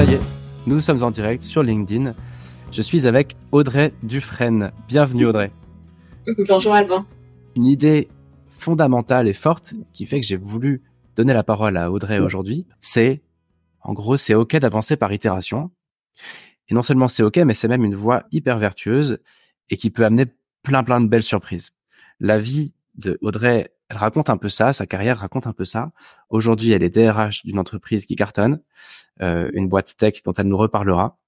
[0.00, 0.20] Ça y est,
[0.66, 2.14] nous sommes en direct sur LinkedIn.
[2.72, 4.72] Je suis avec Audrey Dufresne.
[4.88, 5.52] Bienvenue Audrey.
[6.48, 7.04] Bonjour Alban.
[7.54, 8.08] Une idée
[8.48, 10.80] fondamentale et forte qui fait que j'ai voulu
[11.16, 13.20] donner la parole à Audrey aujourd'hui, c'est,
[13.82, 15.70] en gros, c'est OK d'avancer par itération.
[16.70, 19.18] Et non seulement c'est OK, mais c'est même une voie hyper vertueuse
[19.68, 20.24] et qui peut amener
[20.62, 21.72] plein plein de belles surprises.
[22.20, 25.90] La vie de Audrey, elle raconte un peu ça, sa carrière raconte un peu ça.
[26.28, 28.60] Aujourd'hui, elle est DRH d'une entreprise qui cartonne,
[29.20, 31.18] euh, une boîte tech dont elle nous reparlera.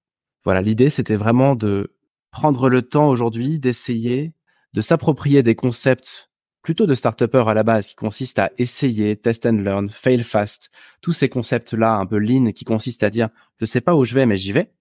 [0.44, 1.92] Voilà, l'idée, c'était vraiment de
[2.30, 4.32] prendre le temps aujourd'hui d'essayer
[4.72, 6.30] de s'approprier des concepts
[6.62, 10.70] plutôt de start à la base qui consistent à essayer, test and learn, fail fast,
[11.00, 13.28] tous ces concepts-là un peu lean qui consistent à dire
[13.58, 14.72] je sais pas où je vais mais j'y vais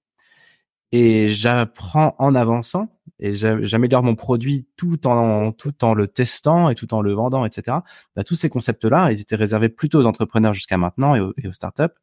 [0.91, 2.89] et j'apprends en avançant
[3.19, 7.45] et j'améliore mon produit tout en tout en le testant et tout en le vendant,
[7.45, 7.77] etc.
[8.15, 11.93] Bah, tous ces concepts-là, ils étaient réservés plutôt aux entrepreneurs jusqu'à maintenant et aux, startups.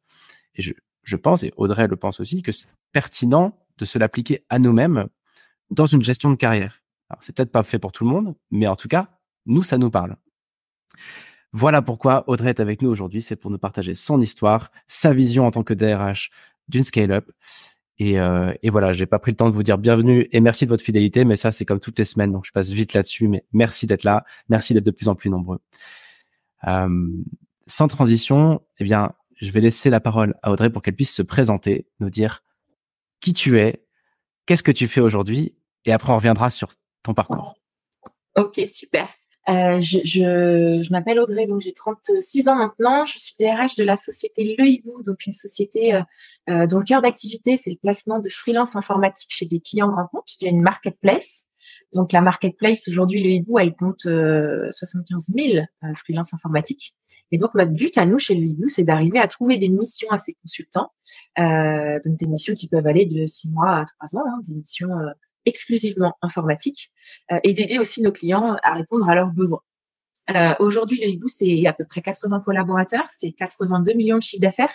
[0.55, 0.71] Et je,
[1.03, 5.07] je pense, et Audrey le pense aussi, que c'est pertinent de se l'appliquer à nous-mêmes
[5.71, 6.81] dans une gestion de carrière.
[7.09, 9.09] Alors, c'est peut-être pas fait pour tout le monde, mais en tout cas,
[9.45, 10.15] nous, ça nous parle.
[11.51, 13.21] Voilà pourquoi Audrey est avec nous aujourd'hui.
[13.21, 16.29] C'est pour nous partager son histoire, sa vision en tant que DRH
[16.67, 17.29] d'une scale-up.
[17.99, 20.65] Et, euh, et voilà, j'ai pas pris le temps de vous dire bienvenue et merci
[20.65, 23.27] de votre fidélité, mais ça c'est comme toutes les semaines, donc je passe vite là-dessus.
[23.27, 25.59] Mais merci d'être là, merci d'être de plus en plus nombreux.
[26.67, 27.09] Euh,
[27.67, 31.21] sans transition, eh bien, je vais laisser la parole à Audrey pour qu'elle puisse se
[31.21, 32.43] présenter, nous dire
[33.19, 33.85] qui tu es,
[34.45, 36.69] qu'est-ce que tu fais aujourd'hui, et après on reviendra sur
[37.03, 37.55] ton parcours.
[38.35, 39.09] Ok, super.
[39.49, 43.05] Euh, je, m'appelle Audrey, donc j'ai 36 ans maintenant.
[43.05, 46.01] Je suis DRH de la société Le Hibou, donc une société euh,
[46.49, 50.07] euh, dont le cœur d'activité, c'est le placement de freelance informatique chez des clients grands
[50.07, 51.45] comptes via une marketplace.
[51.93, 55.65] Donc la marketplace, aujourd'hui, Le Hibou, elle compte 75 000
[55.95, 56.95] freelance informatiques.
[57.31, 60.09] Et donc notre but à nous chez Le Hibou, c'est d'arriver à trouver des missions
[60.09, 60.91] à ces consultants,
[61.37, 64.89] donc des missions qui peuvent aller de 6 mois à 3 ans, hein, des missions
[65.45, 66.91] exclusivement informatique
[67.31, 69.61] euh, et d'aider aussi nos clients à répondre à leurs besoins.
[70.35, 74.41] Euh, Aujourd'hui, le Hibou, c'est à peu près 80 collaborateurs, c'est 82 millions de chiffres
[74.41, 74.73] d'affaires.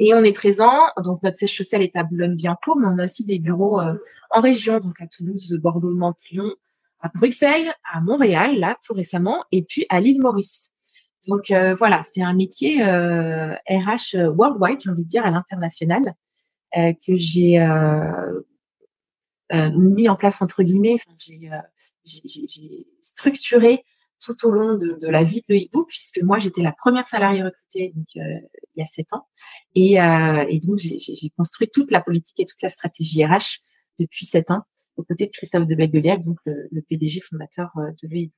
[0.00, 0.72] Et on est présent,
[1.04, 3.94] donc notre siège social est à Boulogne-Billancourt, mais on a aussi des bureaux euh,
[4.30, 6.52] en région, donc à Toulouse, Bordeaux, Nantes, Lyon,
[7.00, 10.72] à Bruxelles, à Montréal, là, tout récemment, et puis à l'île Maurice.
[11.26, 16.14] Donc euh, voilà, c'est un métier RH worldwide, j'ai envie de dire, à l'international,
[16.74, 17.58] que j'ai
[19.52, 20.94] euh, mis en place entre guillemets.
[20.94, 23.84] Enfin, j'ai, euh, structuré
[24.20, 27.42] tout au long de, de la vie de Hibou, puisque moi j'étais la première salariée
[27.42, 28.40] recrutée donc euh,
[28.74, 29.26] il y a sept ans,
[29.74, 30.98] et, euh, et donc j'ai,
[31.36, 33.60] construit toute la politique et toute la stratégie RH
[33.98, 34.62] depuis sept ans
[34.96, 38.32] aux côtés de Christophe de Lièvre, donc le, le, PDG fondateur de l'Hibou.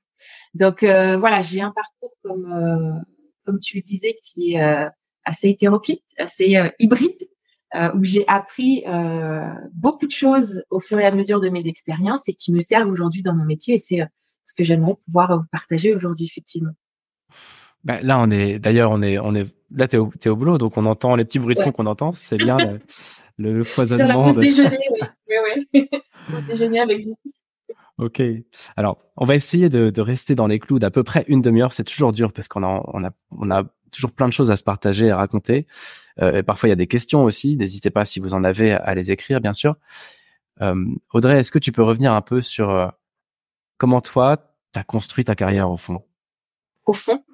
[0.52, 3.02] Donc voilà, j'ai un parcours comme
[3.46, 4.90] comme tu le disais qui est
[5.24, 7.30] assez hétéroclite, assez hybride,
[7.74, 11.68] euh, où j'ai appris euh, beaucoup de choses au fur et à mesure de mes
[11.68, 13.74] expériences et qui me servent aujourd'hui dans mon métier.
[13.74, 14.06] Et c'est euh,
[14.44, 16.72] ce que j'aimerais pouvoir vous partager aujourd'hui, effectivement.
[17.84, 20.58] Ben, là, on est, d'ailleurs, on est, on est, là, t'es au, es au boulot,
[20.58, 22.12] donc on entend les petits bruits de fond qu'on entend.
[22.12, 22.56] C'est bien
[23.38, 24.06] le, le, foisonnement.
[24.06, 25.00] Sur la pause déjeuner, oui.
[25.28, 25.88] oui, oui.
[26.30, 27.16] pause déjeuner avec vous.
[27.98, 28.22] Ok.
[28.76, 31.72] Alors, on va essayer de, de rester dans les clous d'à peu près une demi-heure.
[31.72, 34.56] C'est toujours dur parce qu'on a, on a, on a toujours plein de choses à
[34.56, 35.66] se partager, et à raconter.
[36.20, 37.56] Euh, et parfois, il y a des questions aussi.
[37.56, 39.76] N'hésitez pas, si vous en avez, à les écrire, bien sûr.
[40.60, 42.88] Euh, Audrey, est-ce que tu peux revenir un peu sur euh,
[43.78, 44.36] comment toi,
[44.72, 46.02] tu as construit ta carrière au fond?
[46.86, 47.22] Au fond?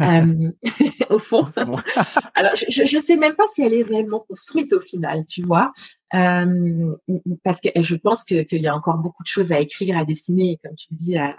[0.00, 0.50] Euh,
[1.10, 1.46] Au fond.
[2.34, 5.72] Alors, je ne sais même pas si elle est réellement construite au final, tu vois.
[6.14, 6.96] Euh,
[7.44, 10.58] parce que je pense qu'il y a encore beaucoup de choses à écrire, à dessiner,
[10.64, 11.36] comme tu dis, à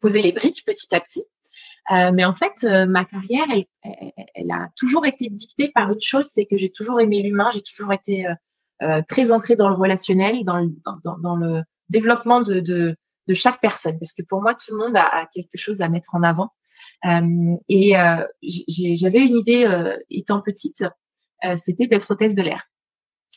[0.00, 1.24] poser les briques petit à petit.
[1.90, 3.66] Euh, mais en fait, euh, ma carrière, elle,
[4.34, 7.62] elle, a toujours été dictée par une chose, c'est que j'ai toujours aimé l'humain, j'ai
[7.62, 8.26] toujours été
[8.82, 10.70] euh, très ancrée dans le relationnel, dans le,
[11.04, 12.96] dans, dans le développement de, de,
[13.28, 15.88] de, chaque personne, parce que pour moi, tout le monde a, a quelque chose à
[15.88, 16.50] mettre en avant.
[17.68, 17.92] et
[18.42, 20.84] j'avais une idée étant petite,
[21.54, 22.64] c'était d'être hôtesse de l'air.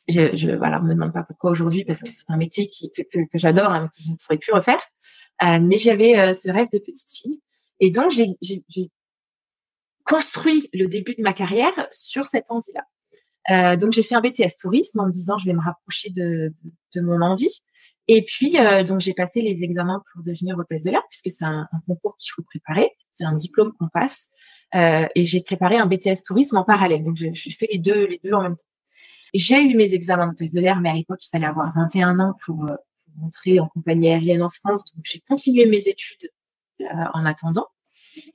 [0.07, 3.01] Je, je voilà, me demande pas pourquoi aujourd'hui, parce que c'est un métier qui, que,
[3.01, 4.79] que, que j'adore, hein, que je ne pourrais plus refaire.
[5.41, 7.41] mais j'avais ce rêve de petite fille.
[7.79, 8.37] Et donc, j'ai
[10.07, 12.83] construit le début de ma carrière sur cette envie-là.
[13.49, 16.51] Euh, donc j'ai fait un BTS tourisme en me disant je vais me rapprocher de,
[16.63, 17.61] de, de mon envie.
[18.07, 21.45] Et puis euh, donc j'ai passé les examens pour devenir hôtesse de l'air puisque c'est
[21.45, 24.31] un, un, concours qu'il faut préparer, c'est un diplôme qu'on passe.
[24.75, 27.03] Euh, et j'ai préparé un BTS tourisme en parallèle.
[27.03, 28.63] Donc je, je fais les deux les deux en même temps.
[29.33, 32.33] J'ai eu mes examens d'hôtesse de l'air, mais à l'époque il fallait avoir 21 ans
[32.45, 32.75] pour, euh,
[33.13, 34.85] pour entrer en compagnie aérienne en France.
[34.93, 36.29] Donc j'ai continué mes études
[37.13, 37.67] en attendant.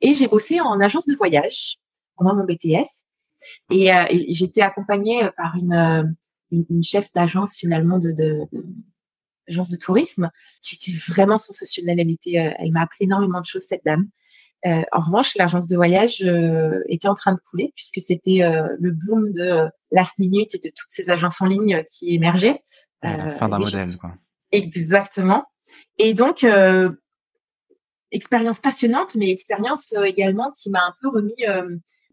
[0.01, 1.77] Et j'ai bossé en agence de voyage
[2.17, 3.07] pendant mon BTS.
[3.71, 6.05] Et, euh, et j'étais accompagnée par une, euh,
[6.51, 8.65] une, une chef d'agence finalement de, de, de
[9.49, 10.31] agence de tourisme.
[10.63, 11.99] J'étais vraiment sensationnelle.
[11.99, 14.09] Elle était, euh, elle m'a appris énormément de choses cette dame.
[14.65, 18.69] Euh, en revanche, l'agence de voyage euh, était en train de couler puisque c'était euh,
[18.79, 22.63] le boom de last minute et de toutes ces agences en ligne qui émergeaient.
[23.03, 24.15] la fin d'un modèle, quoi.
[24.53, 25.45] Exactement.
[25.99, 26.47] Et donc,
[28.13, 31.45] expérience passionnante, mais expérience également qui m'a un peu remis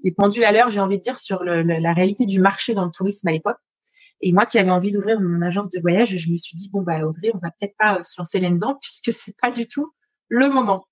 [0.03, 2.91] les pendules à l'heure, j'ai envie de dire, sur la réalité du marché dans le
[2.91, 3.59] tourisme à l'époque.
[4.21, 6.81] Et moi qui avais envie d'ouvrir mon agence de voyage, je me suis dit bon
[6.81, 9.93] bah Audrey, on va peut-être pas se lancer là-dedans puisque c'est pas du tout
[10.27, 10.85] le moment.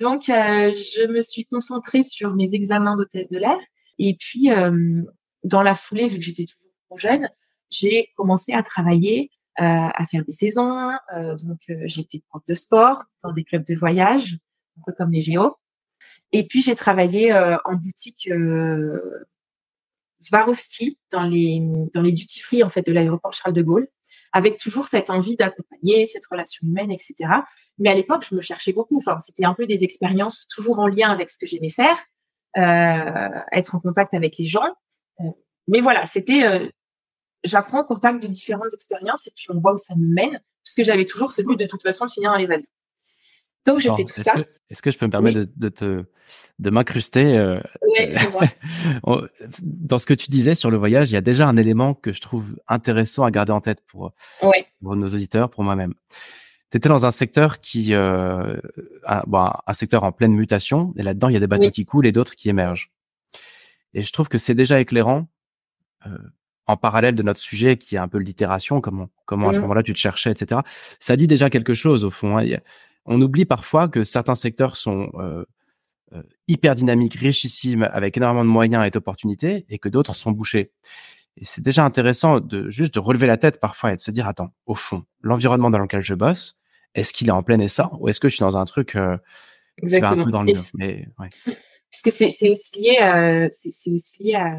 [0.00, 3.58] Donc euh, je me suis concentrée sur mes examens d'hôtesse de l'air
[3.98, 5.02] et puis euh,
[5.44, 7.28] dans la foulée, vu que j'étais toujours trop jeune,
[7.70, 9.30] j'ai commencé à travailler,
[9.60, 10.90] euh, à faire des saisons.
[11.44, 14.38] donc j'ai été prof de sport dans des clubs de voyage,
[14.78, 15.56] un peu comme les géos.
[16.32, 19.26] Et puis j'ai travaillé euh, en boutique euh,
[20.20, 21.60] Swarovski dans les
[21.92, 23.88] dans les duty free en fait de l'aéroport Charles de Gaulle,
[24.32, 27.14] avec toujours cette envie d'accompagner cette relation humaine, etc.
[27.78, 28.96] Mais à l'époque, je me cherchais beaucoup.
[28.96, 31.98] Enfin, c'était un peu des expériences toujours en lien avec ce que j'aimais faire,
[32.56, 34.74] euh, être en contact avec les gens.
[35.20, 35.24] Euh,
[35.68, 36.68] mais voilà, c'était euh,
[37.44, 40.74] j'apprends au contact de différentes expériences et puis on voit où ça me mène, parce
[40.76, 42.66] que j'avais toujours ce but de toute façon de finir dans les avions.
[43.66, 44.32] Donc, je fais tout est-ce ça.
[44.32, 45.46] Que, est-ce que je peux me permettre oui.
[45.46, 46.04] de, de, te
[46.58, 48.12] de m'incruster euh, ouais,
[49.62, 52.12] dans ce que tu disais sur le voyage Il y a déjà un élément que
[52.12, 54.12] je trouve intéressant à garder en tête pour,
[54.42, 54.66] ouais.
[54.82, 55.94] pour nos auditeurs, pour moi-même.
[56.70, 58.56] Tu étais dans un secteur qui, euh,
[59.06, 61.72] un, bon, un secteur en pleine mutation, et là-dedans il y a des bateaux oui.
[61.72, 62.90] qui coulent et d'autres qui émergent.
[63.94, 65.28] Et je trouve que c'est déjà éclairant.
[66.06, 66.18] Euh,
[66.66, 69.82] en parallèle de notre sujet qui est un peu l'itération, comment comment à ce moment-là
[69.82, 70.60] tu te cherchais, etc.
[71.00, 72.38] Ça dit déjà quelque chose au fond.
[72.38, 72.58] Hein.
[73.04, 75.44] On oublie parfois que certains secteurs sont euh,
[76.12, 80.72] euh, hyper dynamiques, richissimes, avec énormément de moyens et d'opportunités, et que d'autres sont bouchés.
[81.36, 84.28] Et c'est déjà intéressant de juste de relever la tête parfois et de se dire
[84.28, 86.58] attends, au fond, l'environnement dans lequel je bosse,
[86.94, 89.16] est-ce qu'il est en plein essor ou est-ce que je suis dans un truc euh,
[89.80, 90.60] qui va un peu dans le mur?
[90.74, 91.30] Mais ouais.
[91.46, 94.54] Parce que c'est aussi lié, euh, c'est aussi lié à,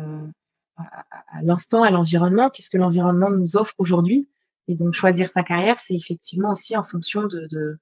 [0.78, 2.50] à, à l'instant, à l'environnement.
[2.50, 4.28] Qu'est-ce que l'environnement nous offre aujourd'hui?
[4.68, 7.78] Et donc choisir sa carrière, c'est effectivement aussi en fonction de, de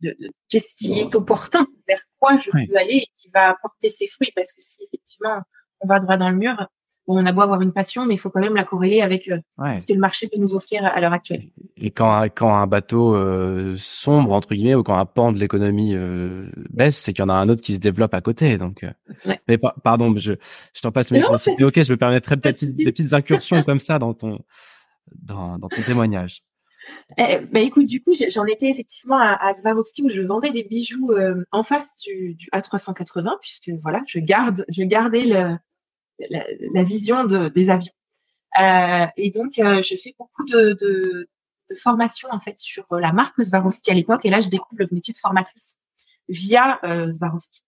[0.00, 2.66] de, de qu'est-ce qui est opportun, vers quoi je oui.
[2.66, 4.32] peux aller et qui va apporter ses fruits.
[4.34, 5.42] Parce que si effectivement
[5.80, 6.56] on va droit dans le mur,
[7.06, 9.28] bon, on a beau avoir une passion, mais il faut quand même la corréler avec
[9.28, 9.78] euh, ouais.
[9.78, 11.50] ce que le marché peut nous offrir à l'heure actuelle.
[11.76, 15.94] Et quand, quand un bateau euh, sombre, entre guillemets, ou quand un pan de l'économie
[15.94, 18.58] euh, baisse, c'est qu'il y en a un autre qui se développe à côté.
[18.58, 18.90] Donc, euh,
[19.26, 19.40] ouais.
[19.46, 20.32] Mais pa pardon, je,
[20.72, 21.10] je t'en passe.
[21.10, 24.40] Mais, non, mais ok, je me permettrai peut-être des petites incursions comme ça dans ton,
[25.14, 26.42] dans, dans ton témoignage.
[27.18, 30.64] Eh, bah écoute, du coup, j'en étais effectivement à, à Swarovski où je vendais des
[30.64, 37.24] bijoux euh, en face du, du, A380 puisque voilà, je garde, je gardais la, vision
[37.24, 37.92] de, des avions.
[38.60, 41.28] Euh, et donc, euh, je fais beaucoup de,
[41.76, 44.24] formations en fait sur la marque Swarovski à l'époque.
[44.24, 45.78] Et là, je découvre le métier de formatrice
[46.28, 46.80] via
[47.10, 47.62] Swarovski.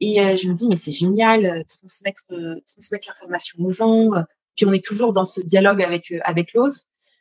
[0.00, 2.22] Et je me dis mais c'est génial, transmettre
[2.66, 4.10] transmettre l'information aux gens.
[4.56, 6.78] puis on est toujours dans ce dialogue avec avec l'autre.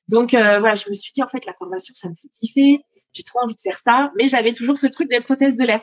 [0.09, 2.79] Donc euh, voilà, je me suis dit en fait la formation ça me fait kiffer,
[3.11, 5.81] j'ai trop envie de faire ça, mais j'avais toujours ce truc d'être hôtesse de l'air.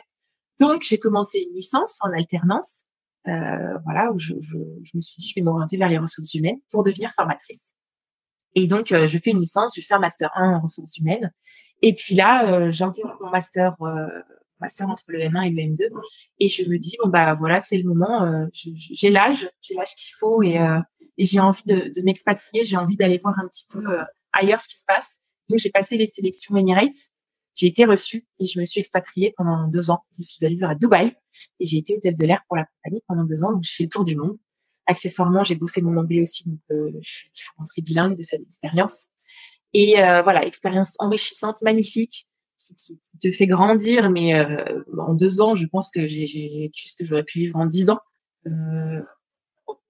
[0.59, 2.85] Donc j'ai commencé une licence en alternance,
[3.27, 6.33] euh, voilà où je, je, je, me suis dit je vais m'orienter vers les ressources
[6.33, 7.61] humaines pour devenir formatrice.
[8.55, 11.31] Et donc euh, je fais une licence, je fais un master 1 en ressources humaines,
[11.81, 13.75] et puis là euh, j'intègre mon master
[14.59, 15.89] master entre le M1 et le M2,
[16.39, 20.13] et je me dis bon bah voilà c'est le moment, j'ai l'âge, j'ai l'âge qu'il
[20.17, 20.57] faut et
[21.17, 24.61] et j'ai envie de, de m'expatrier, j'ai envie d'aller voir un petit peu euh, ailleurs
[24.61, 25.19] ce qui se passe.
[25.49, 27.11] Donc j'ai passé les sélections Emirates,
[27.55, 30.03] j'ai été reçue et je me suis expatriée pendant deux ans.
[30.17, 31.15] Je suis allée vivre à Dubaï
[31.59, 33.51] et j'ai été hôtesse de l'air pour la compagnie pendant deux ans.
[33.51, 34.37] Donc je fais le tour du monde.
[34.85, 39.07] Accessoirement, j'ai bossé mon anglais aussi, donc euh, je suis rentrée bilingue de cette expérience.
[39.73, 42.27] Et euh, voilà, expérience enrichissante, magnifique,
[42.77, 44.09] qui, te fait grandir.
[44.09, 47.57] Mais euh, en deux ans, je pense que j'ai vécu ce que j'aurais pu vivre
[47.57, 47.99] en dix ans.
[48.47, 49.01] Euh,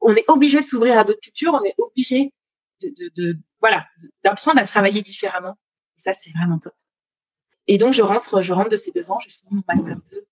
[0.04, 2.34] on est obligé de s'ouvrir à d'autres cultures, on est obligé
[2.82, 3.86] de, de, de voilà
[4.24, 5.58] d'apprendre à travailler différemment.
[5.96, 6.74] Ça, c'est vraiment top.
[7.68, 10.26] Et donc, je rentre, je rentre de ces deux ans, je fais mon master 2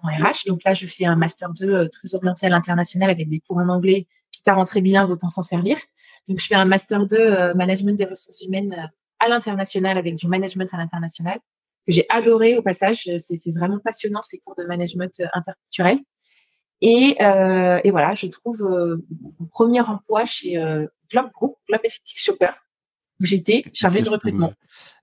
[0.00, 0.46] en RH.
[0.46, 3.58] Donc là, je fais un master 2 euh, très orienté à l'international avec des cours
[3.58, 4.06] en anglais.
[4.32, 5.76] Quitte à rentrer bilingue, autant s'en servir.
[6.28, 10.72] Donc, je fais un master 2 management des ressources humaines à l'international avec du management
[10.72, 11.38] à l'international
[11.86, 13.10] que j'ai adoré au passage.
[13.18, 15.98] C'est vraiment passionnant ces cours de management interculturel.
[16.80, 19.04] Et, euh, et voilà, je trouve euh,
[19.38, 22.50] mon premier emploi chez euh, Globe Group, Globe Effective Shopper,
[23.20, 24.52] où j'étais chargée de recrutement.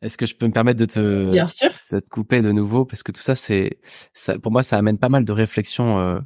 [0.02, 1.70] Est-ce que je peux me permettre de te, Bien sûr.
[1.92, 2.86] de te couper de nouveau?
[2.86, 3.80] Parce que tout ça, c'est,
[4.14, 6.00] ça, pour moi, ça amène pas mal de réflexions.
[6.00, 6.20] Euh...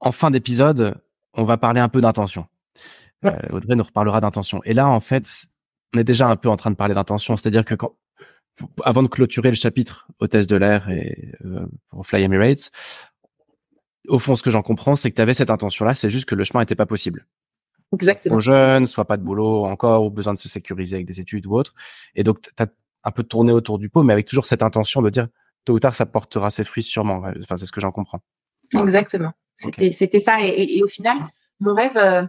[0.00, 1.00] En fin d'épisode,
[1.34, 2.46] on va parler un peu d'intention.
[3.22, 3.32] Ouais.
[3.32, 4.62] Euh, Audrey nous reparlera d'intention.
[4.64, 5.46] Et là, en fait,
[5.94, 7.96] on est déjà un peu en train de parler d'intention, c'est-à-dire que quand,
[8.84, 12.70] avant de clôturer le chapitre hôtesse de l'air et euh, pour Fly Emirates,
[14.08, 16.34] au fond, ce que j'en comprends, c'est que tu avais cette intention-là, c'est juste que
[16.34, 17.26] le chemin n'était pas possible.
[17.92, 18.34] Exactement.
[18.34, 21.46] Trop jeune, soit pas de boulot encore, ou besoin de se sécuriser avec des études
[21.46, 21.74] ou autre.
[22.14, 22.66] Et donc, tu as
[23.04, 25.28] un peu tourné autour du pot, mais avec toujours cette intention de dire,
[25.64, 27.22] tôt ou tard, ça portera ses fruits sûrement.
[27.40, 28.20] Enfin, c'est ce que j'en comprends.
[28.72, 29.32] Exactement.
[29.54, 30.20] C'était, okay.
[30.20, 30.42] ça.
[30.42, 31.16] Et, et, et, au final,
[31.60, 32.22] mon rêve euh,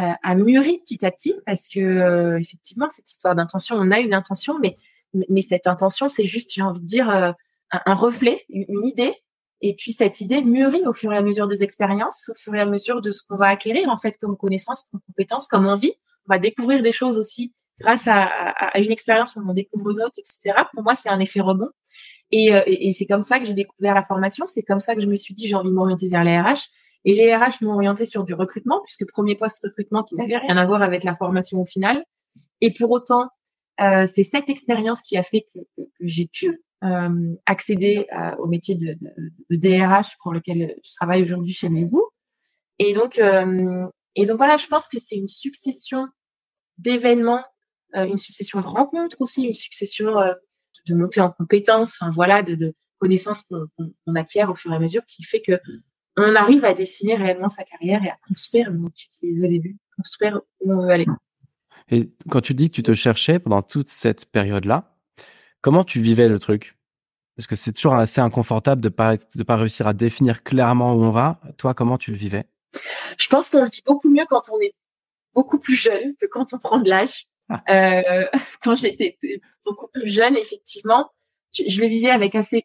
[0.00, 3.98] euh, a mûri petit à petit parce que, euh, effectivement, cette histoire d'intention, on a
[3.98, 4.76] une intention, mais,
[5.28, 7.34] mais cette intention, c'est juste, j'ai envie de dire, un,
[7.70, 9.14] un reflet, une idée
[9.60, 12.60] et puis cette idée mûrit au fur et à mesure des expériences, au fur et
[12.60, 15.92] à mesure de ce qu'on va acquérir en fait comme connaissances, comme compétences, comme envie.
[16.28, 20.18] On va découvrir des choses aussi grâce à, une expérience, on en découvre une autre,
[20.18, 20.62] etc.
[20.72, 21.70] Pour moi, c'est un effet rebond.
[22.30, 24.46] Et, et, et c'est comme ça que j'ai découvert la formation.
[24.46, 26.68] C'est comme ça que je me suis dit j'ai envie de m'orienter vers les RH.
[27.04, 30.56] Et les RH m'ont orienté sur du recrutement, puisque premier poste recrutement qui n'avait rien
[30.56, 32.04] à voir avec la formation au final.
[32.60, 33.28] Et pour autant,
[33.80, 35.60] euh, c'est cette expérience qui a fait que
[36.00, 38.06] j'ai pu euh, accéder
[38.38, 38.96] au métier de,
[39.50, 42.04] DRH pour lequel je travaille aujourd'hui chez Mebou.
[42.78, 46.06] Et donc, euh, et donc voilà, je pense que c'est une succession
[46.78, 47.44] d'événements,
[47.96, 50.14] euh, une succession de rencontres aussi, une succession
[50.86, 54.78] de montée en compétences, enfin voilà, de, connaissances qu'on qu acquiert au fur et à
[54.78, 55.60] mesure, qui fait que
[56.16, 60.82] on arrive à dessiner réellement sa carrière et à construire, au début, construire où on
[60.82, 61.06] veut aller.
[61.90, 64.97] Et quand tu dis que tu te cherchais pendant toute cette période-là,
[65.60, 66.76] Comment tu vivais le truc?
[67.36, 71.02] Parce que c'est toujours assez inconfortable de pas de pas réussir à définir clairement où
[71.02, 71.40] on va.
[71.56, 72.44] Toi, comment tu le vivais?
[73.18, 74.74] Je pense qu'on le vit beaucoup mieux quand on est
[75.34, 77.26] beaucoup plus jeune que quand on prend de l'âge.
[77.48, 77.62] Ah.
[77.70, 78.26] Euh,
[78.62, 79.18] quand j'étais
[79.64, 81.10] beaucoup plus jeune, effectivement,
[81.52, 82.64] je, je, le vivais avec assez,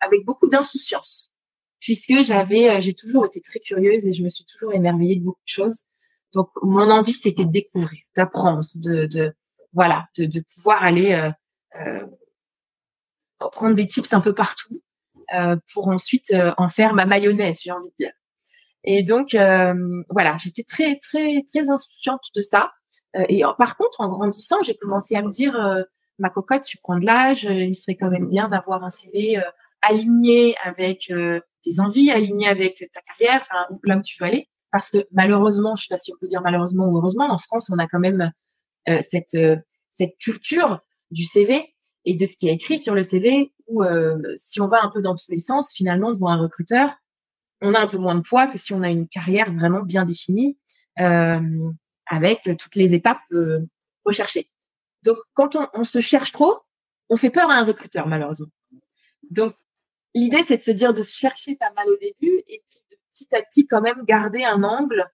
[0.00, 1.32] avec beaucoup d'insouciance,
[1.78, 5.44] puisque j'avais, j'ai toujours été très curieuse et je me suis toujours émerveillée de beaucoup
[5.44, 5.82] de choses.
[6.34, 9.32] Donc, mon envie, c'était de découvrir, d'apprendre, de, de,
[9.72, 11.30] voilà, de, de pouvoir aller euh,
[11.80, 12.06] euh,
[13.38, 14.80] prendre des tips un peu partout
[15.34, 18.12] euh, pour ensuite euh, en faire ma mayonnaise, j'ai envie de dire.
[18.84, 19.74] Et donc euh,
[20.10, 22.72] voilà, j'étais très très très insouciante de ça.
[23.28, 25.58] Et par contre, en grandissant, j'ai commencé à me dire
[26.18, 29.42] ma cocotte, tu prends de l'âge, il serait quand même bien d'avoir un CV
[29.82, 31.12] aligné avec
[31.62, 33.46] tes envies, aligné avec ta carrière,
[33.84, 34.48] là où tu veux aller.
[34.70, 37.70] Parce que malheureusement, je sais pas si on peut dire malheureusement ou heureusement, en France,
[37.74, 38.32] on a quand même
[39.00, 39.36] cette
[39.90, 41.75] cette culture du CV
[42.06, 44.90] et de ce qui est écrit sur le CV, où euh, si on va un
[44.90, 46.94] peu dans tous les sens, finalement, devant un recruteur,
[47.60, 50.06] on a un peu moins de poids que si on a une carrière vraiment bien
[50.06, 50.56] définie,
[51.00, 51.70] euh,
[52.06, 53.66] avec toutes les étapes euh,
[54.04, 54.48] recherchées.
[55.04, 56.60] Donc, quand on, on, se cherche trop,
[57.08, 58.46] on fait peur à un recruteur, malheureusement.
[59.30, 59.56] Donc,
[60.14, 62.96] l'idée, c'est de se dire de se chercher pas mal au début, et puis de
[63.12, 65.10] petit à petit, quand même, garder un angle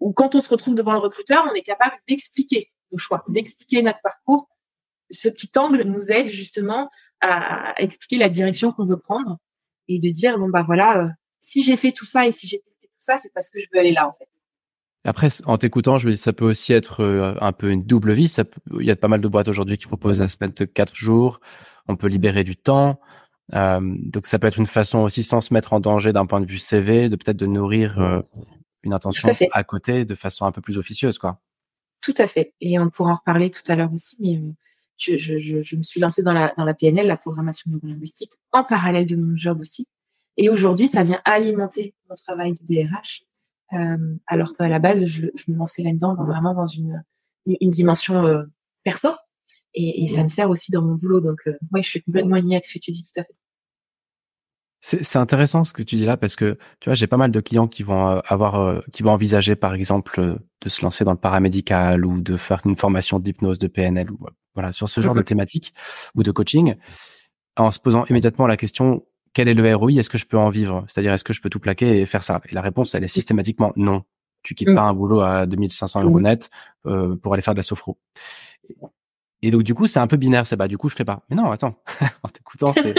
[0.00, 3.82] où quand on se retrouve devant le recruteur, on est capable d'expliquer nos choix, d'expliquer
[3.82, 4.48] notre parcours.
[5.10, 9.38] Ce petit angle nous aide justement à, expliquer la direction qu'on veut prendre
[9.88, 11.08] et de dire bon bah voilà, euh,
[11.40, 13.66] si j'ai fait tout ça et si j'ai fait tout ça, c'est parce que je
[13.72, 14.28] veux aller là en fait.
[15.04, 18.12] Après, en t'écoutant, je me dis ça peut aussi être euh, un peu une double
[18.12, 18.28] vie.
[18.28, 20.64] Ça peut, il y a pas mal de boîtes aujourd'hui qui proposent la semaine de
[20.64, 21.40] quatre jours.
[21.88, 23.00] On peut libérer du temps.
[23.54, 26.40] Euh, donc ça peut être une façon aussi, sans se mettre en danger d'un point
[26.40, 28.22] de vue CV, de peut-être de nourrir euh,
[28.84, 31.40] une intention à, à, côté de façon un peu plus officieuse, quoi.
[32.02, 32.54] Tout à fait.
[32.60, 34.52] Et on pourra en reparler tout à l'heure aussi, mais euh,
[34.98, 38.32] je, je, je, je, me suis lancée dans la, dans la PNL, la programmation neurolinguistique,
[38.52, 39.86] en parallèle de mon job aussi.
[40.36, 43.22] Et aujourd'hui, ça vient alimenter mon travail de DRH,
[43.74, 47.02] euh, alors qu'à la base, je, je me lançais là-dedans vraiment dans une,
[47.46, 48.44] une dimension euh,
[48.84, 49.10] perso.
[49.74, 51.20] Et, et, ça me sert aussi dans mon boulot.
[51.20, 53.34] Donc, euh, ouais, je suis complètement alignée avec ce que tu dis tout à fait.
[54.84, 57.38] C'est intéressant ce que tu dis là parce que tu vois j'ai pas mal de
[57.38, 61.04] clients qui vont euh, avoir euh, qui vont envisager par exemple euh, de se lancer
[61.04, 64.18] dans le paramédical ou de faire une formation d'hypnose de PNL ou
[64.54, 65.72] voilà sur ce genre de thématique
[66.16, 66.74] ou de coaching
[67.56, 70.50] en se posant immédiatement la question quel est le ROI est-ce que je peux en
[70.50, 70.84] vivre?
[70.88, 72.40] C'est-à-dire est-ce que je peux tout plaquer et faire ça?
[72.48, 74.02] Et la réponse elle est systématiquement non.
[74.42, 76.50] Tu quittes pas un boulot à 2500 euros net
[76.86, 77.98] euh, pour aller faire de la sophro.
[79.40, 81.24] Et donc du coup c'est un peu binaire c'est bah du coup je fais pas.
[81.30, 81.76] Mais non attends
[82.22, 82.94] en t'écoutant c'est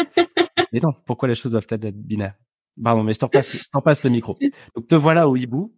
[0.73, 2.35] Mais non, pourquoi les choses doivent être binaires?
[2.81, 4.37] Pardon, mais je t'en passe, passe le micro.
[4.75, 5.73] Donc te voilà au hibou.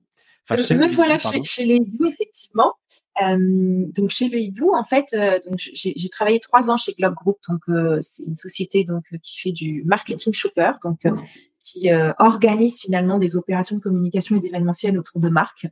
[0.48, 2.74] Enfin, chez me voilà chez, chez, le hibou effectivement.
[3.20, 5.16] donc chez le hibou en fait,
[5.48, 7.62] donc j'ai travaillé trois ans chez Globe Group, donc
[8.02, 11.00] c'est une société donc qui fait du marketing shopper, donc
[11.60, 15.66] qui organise finalement des opérations de communication et d'événementiel autour de marques.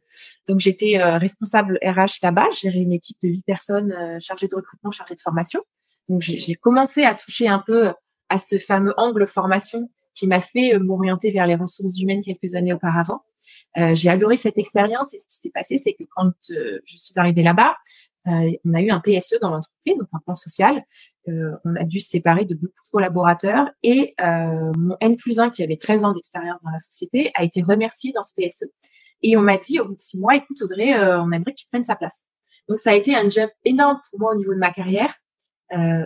[0.48, 5.16] Donc j'étais responsable RH là-bas, j'ai une équipe de huit personnes chargées de recrutement, chargées
[5.16, 5.62] de formation.
[6.10, 7.94] Donc j'ai commencé à toucher un peu
[8.30, 12.74] à ce fameux angle formation qui m'a fait m'orienter vers les ressources humaines quelques années
[12.74, 13.22] auparavant.
[13.78, 16.98] Euh, j'ai adoré cette expérience et ce qui s'est passé, c'est que quand euh, je
[16.98, 17.76] suis arrivée là-bas,
[18.28, 20.84] euh, on a eu un PSE dans l'entreprise, donc un plan social.
[21.28, 25.64] on a dû se séparer de beaucoup de collaborateurs et mon N plus 1 qui
[25.64, 28.66] avait 13 ans d'expérience dans la société a été remercié dans ce PSE.
[29.24, 31.68] Et on m'a dit au bout de six mois, écoute Audrey, on aimerait que tu
[31.70, 32.26] prennes sa place.
[32.70, 35.14] Donc ça a été un job énorme pour moi au niveau de ma carrière.
[35.74, 36.06] Euh,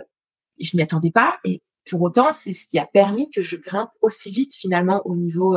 [0.58, 3.90] je m'y attendais pas et pour autant c'est ce qui a permis que je grimpe
[4.02, 5.56] aussi vite finalement au niveau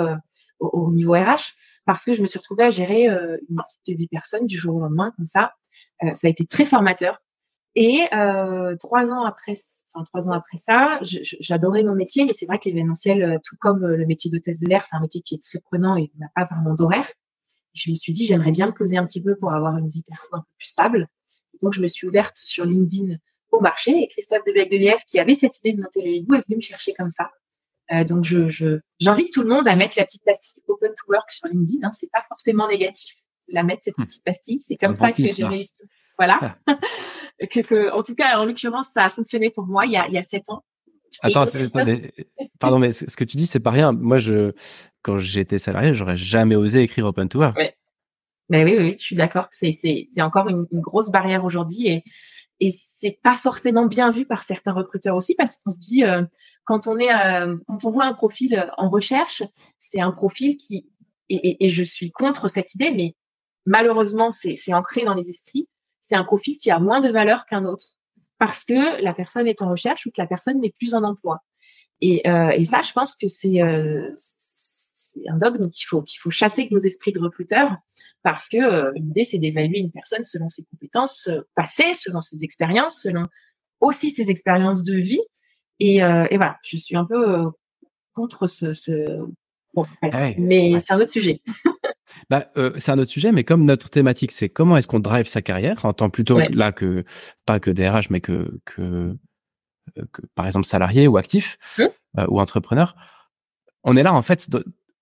[0.59, 1.53] au, au, niveau RH
[1.85, 4.57] parce que je me suis retrouvée à gérer euh, une équipe de 8 personnes du
[4.57, 5.53] jour au lendemain comme ça.
[6.03, 7.21] Euh, ça a été très formateur.
[7.73, 9.53] Et euh, trois ans après,
[9.93, 13.85] enfin trois ans après ça, j'adorais mon métier, mais c'est vrai que l'événementiel, tout comme
[13.85, 16.43] le métier d'hôtesse de l'air, c'est un métier qui est très prenant et n'a pas
[16.43, 17.09] vraiment d'horaire.
[17.73, 20.03] Je me suis dit, j'aimerais bien me poser un petit peu pour avoir une vie
[20.03, 21.07] perso un peu plus stable.
[21.61, 23.15] Donc, je me suis ouverte sur LinkedIn
[23.51, 26.35] au marché et Christophe Debec de Lièvre, qui avait cette idée de monter le hibou,
[26.35, 27.29] est venu me chercher comme ça.
[27.91, 31.29] Euh, donc, je, j'invite tout le monde à mettre la petite pastille Open to Work
[31.29, 31.85] sur LinkedIn.
[31.85, 31.91] Hein.
[31.91, 33.15] C'est pas forcément négatif
[33.49, 34.05] la mettre cette hmm.
[34.05, 34.59] petite pastille.
[34.59, 35.73] C'est comme ça que j'ai réussi.
[36.17, 36.57] Voilà.
[36.67, 36.77] Ah.
[37.47, 40.13] que, en tout cas, en l'occurrence, ça a fonctionné pour moi il y a, il
[40.13, 40.63] y a sept ans.
[41.23, 41.45] Attends,
[42.57, 43.91] pardon, mais ce que tu dis, c'est pas rien.
[43.91, 44.53] Moi, je,
[45.01, 47.59] quand j'étais salarié, j'aurais jamais osé écrire Open to Work.
[48.49, 49.47] Mais oui, oui, je suis d'accord.
[49.51, 52.03] C'est, c'est, encore une, une, grosse barrière aujourd'hui et
[52.61, 56.23] et c'est pas forcément bien vu par certains recruteurs aussi parce qu'on se dit euh,
[56.63, 59.43] quand on est euh, quand on voit un profil en recherche,
[59.79, 60.87] c'est un profil qui
[61.27, 63.15] et, et, je suis contre cette idée, mais
[63.65, 65.67] malheureusement c'est ancré dans les esprits.
[66.01, 67.85] C'est un profil qui a moins de valeur qu'un autre
[68.37, 71.39] parce que la personne est en recherche ou que la personne n'est plus en emploi.
[72.01, 74.09] Et, euh, et ça, je pense que c'est euh,
[75.29, 77.77] un dogme qu'il faut qu'il faut chasser avec nos esprits de recruteurs
[78.23, 82.43] parce que euh, l'idée c'est d'évaluer une personne selon ses compétences euh, passées, selon ses
[82.43, 83.23] expériences, selon
[83.79, 85.21] aussi ses expériences de vie.
[85.79, 87.49] Et, euh, et voilà, je suis un peu
[88.13, 88.73] contre ce.
[88.73, 89.19] ce...
[89.73, 91.41] Bon, ah mais c'est un autre sujet.
[92.29, 95.41] bah, c'est un autre sujet, mais comme notre thématique c'est comment est-ce qu'on drive sa
[95.41, 97.03] carrière, en tant plutôt là que
[97.45, 99.15] pas que DRH, mais que que,
[100.11, 102.25] que par exemple salarié ou actif mmh.
[102.27, 102.95] ou entrepreneur,
[103.83, 104.47] on est là en fait.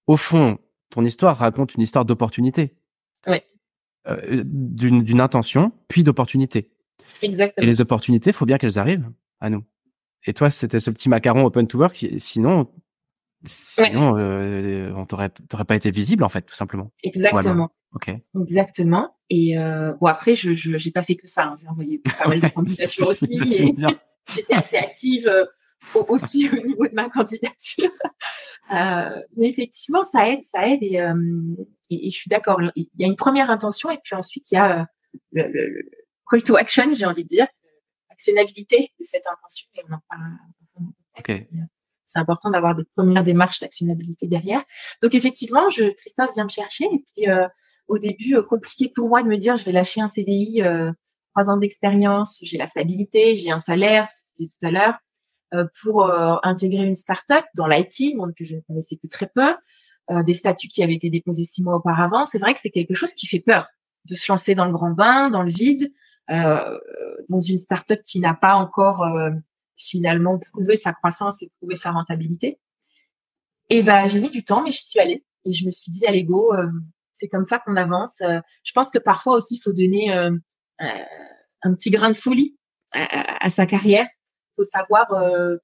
[0.06, 0.60] au fond,
[0.92, 2.76] ton histoire raconte une histoire d'opportunité.
[3.28, 3.44] Ouais.
[4.08, 6.72] Euh, d'une intention, puis d'opportunité.
[7.22, 7.64] Exactement.
[7.64, 9.64] Et les opportunités, faut bien qu'elles arrivent à nous.
[10.26, 12.06] Et toi, c'était ce petit macaron open to work.
[12.18, 12.72] Sinon,
[13.46, 16.92] sinon, euh, on t'aurait, t'aurais pas été visible en fait, tout simplement.
[17.04, 17.72] Exactement.
[17.94, 18.12] Ok.
[18.42, 19.16] Exactement.
[19.30, 21.44] Et euh, bon après, je, j'ai pas fait que ça.
[21.44, 21.56] Hein.
[21.62, 23.28] J'ai envoyé pas mal de candidatures aussi.
[24.34, 25.30] J'étais assez active
[25.96, 27.92] aussi au niveau de ma candidature.
[28.72, 31.16] Euh, mais effectivement, ça aide, ça aide et, euh,
[31.90, 32.62] et, et je suis d'accord.
[32.76, 34.86] Il y a une première intention et puis ensuite il y a euh,
[35.32, 35.90] le, le,
[36.30, 37.48] call to action, j'ai envie de dire,
[38.10, 40.22] l'actionnabilité de cette intention et on en parle.
[41.18, 41.50] Okay.
[42.06, 44.64] C'est important d'avoir des premières démarches d'actionnabilité derrière.
[45.02, 47.48] Donc effectivement, je, Christophe vient me chercher et puis euh,
[47.88, 50.62] au début compliqué pour moi de me dire je vais lâcher un CDI,
[51.34, 54.72] trois ans d'expérience, j'ai la stabilité, j'ai un salaire, ce que je disais tout à
[54.72, 55.00] l'heure.
[55.56, 59.26] Euh, pour euh, intégrer une start-up dans l'IT, monde que je ne connaissais que très
[59.26, 59.56] peu,
[60.12, 62.26] euh, des statuts qui avaient été déposés six mois auparavant.
[62.26, 63.68] C'est vrai que c'est quelque chose qui fait peur
[64.08, 65.92] de se lancer dans le grand bain, dans le vide,
[66.30, 69.04] dans une start-up qui n'a pas encore
[69.76, 72.60] finalement prouvé sa croissance et prouvé sa rentabilité.
[73.70, 76.06] Et ben j'ai mis du temps, mais je suis allée et je me suis dit
[76.06, 76.54] allez go,
[77.14, 78.22] c'est comme ça qu'on avance.
[78.22, 82.56] je pense que parfois aussi il faut donner un petit grain de folie
[82.94, 84.08] à sa carrière
[84.60, 85.58] faut savoir euh,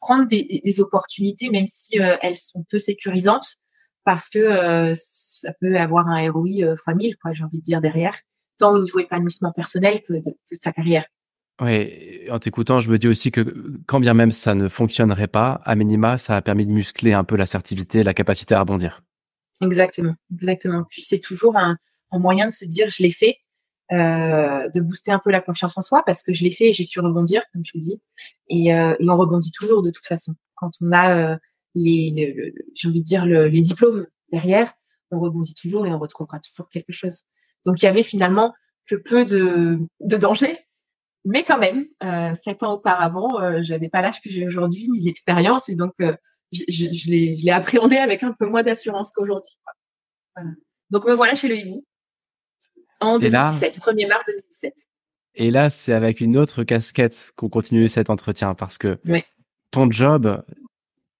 [0.00, 3.56] prendre des, des, opportunités, même si euh, elles sont peu sécurisantes,
[4.04, 7.80] parce que euh, ça peut avoir un ROI fois mille, quoi, j'ai envie de dire
[7.80, 8.16] derrière,
[8.58, 11.04] tant au niveau épanouissement personnel que de, sa carrière.
[11.60, 13.42] Oui, en t'écoutant, je me dis aussi que
[13.86, 17.24] quand bien même ça ne fonctionnerait pas, à minima, ça a permis de muscler un
[17.24, 19.02] peu l'assertivité, la capacité à rebondir.
[19.60, 20.84] Exactement, exactement.
[20.88, 21.76] Puis c'est toujours un,
[22.12, 23.36] un, moyen de se dire, je l'ai fait,
[23.92, 26.72] euh, de booster un peu la confiance en soi parce que je l'ai fait et
[26.72, 28.00] j'ai su rebondir, comme tu le dis.
[28.48, 30.34] Et, euh, et, on rebondit toujours de toute façon.
[30.54, 31.36] Quand on a euh,
[31.74, 34.72] les, j'ai envie de dire, les diplômes derrière,
[35.10, 37.22] on rebondit toujours et on retrouvera toujours quelque chose.
[37.66, 38.54] Donc il y avait finalement
[38.88, 40.56] que peu de, de danger,
[41.24, 45.00] mais quand même, euh, sept ans auparavant, euh, j'avais pas l'âge que j'ai aujourd'hui ni
[45.00, 49.54] l'expérience et donc je, je, je l'ai appréhendé avec un peu moins d'assurance qu'aujourd'hui.
[50.34, 50.50] Voilà.
[50.90, 51.84] Donc me voilà chez le hibou
[53.00, 54.74] en 2017, 1er mars 2017.
[55.36, 58.98] Et là, c'est avec une autre casquette qu'on continue cet entretien parce que
[59.70, 60.42] ton job,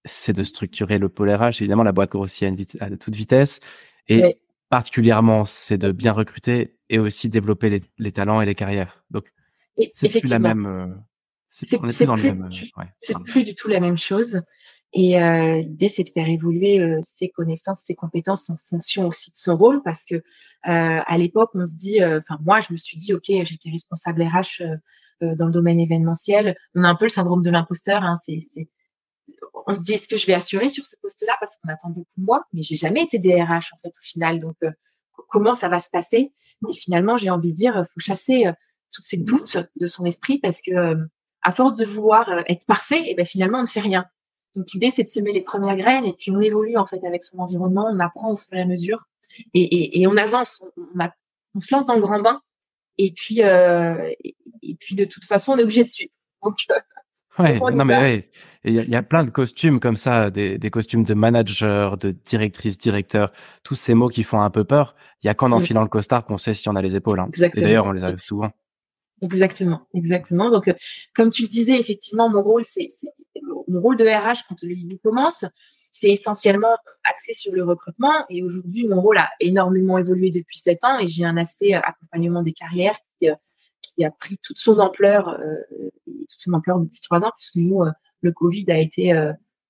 [0.04, 1.60] c'est de structurer le pôle RH.
[1.60, 3.60] Évidemment, la boîte grossit à, toute vitesse.
[4.08, 4.38] Et
[4.68, 9.04] particulièrement, c'est de bien recruter et aussi développer les, talents et les carrières.
[9.10, 9.32] Donc,
[9.92, 10.66] c'est plus la même.
[10.66, 10.86] Euh,
[11.48, 14.42] c'est plus, plus du tout la même chose.
[14.92, 19.30] Et euh, l'idée, c'est de faire évoluer euh, ses connaissances, ses compétences en fonction aussi
[19.30, 20.22] de son rôle, parce que euh,
[20.64, 24.22] à l'époque, on se dit, euh, enfin moi, je me suis dit, ok, j'étais responsable
[24.22, 24.62] RH
[25.20, 26.56] dans le domaine événementiel.
[26.74, 28.02] On a un peu le syndrome de l'imposteur.
[28.02, 28.38] Hein, c'est,
[29.66, 32.10] on se dit, est-ce que je vais assurer sur ce poste-là parce qu'on attend beaucoup
[32.16, 34.40] de moi, mais j'ai jamais été DRH en fait au final.
[34.40, 34.56] Donc
[35.28, 36.32] comment ça va se passer?
[36.68, 38.50] Et finalement, j'ai envie de dire, faut chasser
[38.92, 40.96] tous ces doutes de son esprit parce que
[41.42, 44.06] à force de vouloir être parfait, et ben finalement on ne fait rien.
[44.56, 47.22] Donc l'idée c'est de semer les premières graines et puis on évolue en fait avec
[47.22, 49.06] son environnement, on apprend au fur et à mesure
[49.54, 51.08] et, et, et on avance, on,
[51.54, 52.40] on, se lance dans le grand bain
[52.98, 56.12] et puis euh, et, puis de toute façon on est obligé de suivre.
[56.42, 56.74] Donc euh,
[57.42, 58.30] ouais, non mais ouais,
[58.64, 62.76] il y, a plein de costumes comme ça, des, des costumes de manager, de directrice,
[62.76, 63.32] directeur,
[63.62, 64.96] tous ces mots qui font un peu peur.
[65.22, 67.20] Il y a qu'en enfilant le costard qu'on sait si on a les épaules.
[67.20, 67.30] Hein.
[67.40, 68.50] Et d'ailleurs on les a souvent.
[69.22, 70.50] Exactement, exactement.
[70.50, 70.74] Donc, euh,
[71.14, 72.86] comme tu le disais, effectivement, mon rôle, c'est
[73.68, 75.44] mon rôle de RH quand le livre commence,
[75.92, 78.24] c'est essentiellement axé sur le recrutement.
[78.30, 81.80] Et aujourd'hui, mon rôle a énormément évolué depuis sept ans et j'ai un aspect euh,
[81.82, 83.34] accompagnement des carrières qui, euh,
[83.82, 85.38] qui, a pris toute son ampleur,
[86.06, 87.82] toute son ampleur depuis trois ans, puisque nous,
[88.20, 89.12] le Covid a été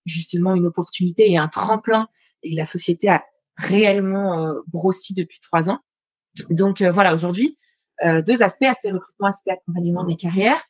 [0.04, 2.08] justement une opportunité et un tremplin
[2.42, 3.24] et la société a
[3.56, 5.78] réellement grossi depuis trois ans.
[6.50, 7.69] Donc voilà, aujourd'hui, euh,
[8.26, 10.62] deux aspects, aspect recrutement, aspect accompagnement des carrières.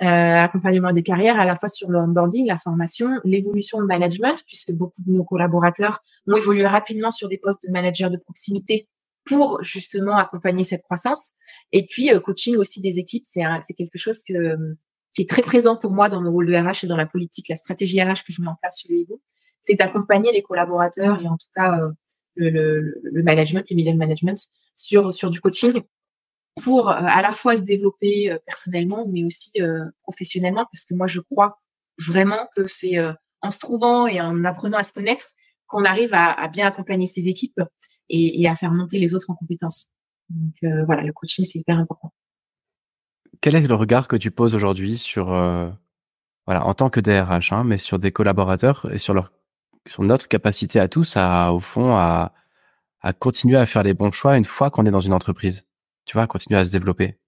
[0.00, 4.40] Euh, accompagnement des carrières à la fois sur le onboarding, la formation, l'évolution de management,
[4.46, 8.86] puisque beaucoup de nos collaborateurs ont évolué rapidement sur des postes de manager de proximité
[9.24, 11.32] pour justement accompagner cette croissance.
[11.72, 14.34] Et puis euh, coaching aussi des équipes, c'est quelque chose qui
[15.18, 17.56] est très présent pour moi dans mon rôle de RH et dans la politique, la
[17.56, 19.20] stratégie RH que je mets en place sur le Ego,
[19.60, 21.76] c'est d'accompagner les collaborateurs et en tout cas
[22.36, 24.38] le, le, le, management, le middle management
[24.76, 25.82] sur du coaching
[26.62, 30.94] pour euh, à la fois se développer euh, personnellement, mais aussi euh, professionnellement, parce que
[30.94, 31.60] moi, je crois
[31.98, 32.96] vraiment que c'est
[33.42, 35.26] en se trouvant et en apprenant à se connaître
[35.66, 37.60] qu'on arrive à, bien accompagner ses équipes
[38.08, 39.88] et, à faire monter les autres en compétences.
[40.30, 40.54] Donc
[40.86, 42.12] voilà, le coaching, c'est hyper important.
[43.40, 47.64] Quel est le regard que tu poses aujourd'hui sur, voilà, en tant que DRH, hein,
[47.64, 49.32] mais sur des collaborateurs et sur leur,
[49.84, 52.32] sur notre capacité à tous à, au fond, à,
[53.00, 55.67] à continuer à faire les bons choix une fois qu'on est dans une entreprise?
[56.08, 57.18] Tu vois, continuer à se développer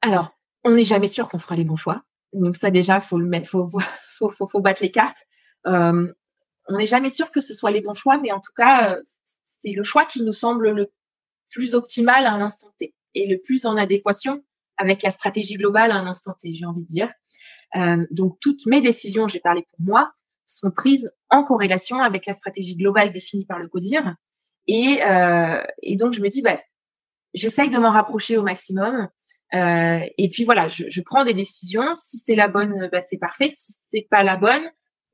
[0.00, 0.30] Alors,
[0.64, 2.02] on n'est jamais sûr qu'on fera les bons choix.
[2.32, 3.20] Donc ça déjà, faut
[4.06, 5.18] faut, faut, battre les cartes.
[5.66, 6.10] Euh,
[6.66, 9.02] on n'est jamais sûr que ce soit les bons choix, mais en tout cas, euh,
[9.44, 10.92] c'est le choix qui nous semble le
[11.50, 14.42] plus optimal à l'instant T et le plus en adéquation
[14.78, 17.12] avec la stratégie globale à l'instant T, j'ai envie de dire.
[17.76, 20.12] Euh, donc toutes mes décisions, j'ai parlé pour moi,
[20.46, 24.14] sont prises en corrélation avec la stratégie globale définie par le CODIR.
[24.66, 25.00] Et,
[25.82, 26.58] et donc je me dis, bah,
[27.34, 29.08] j'essaye de m'en rapprocher au maximum.
[29.54, 31.94] Euh, et puis voilà, je, je, prends des décisions.
[31.94, 33.48] Si c'est la bonne, bah, c'est parfait.
[33.50, 34.62] Si c'est pas la bonne,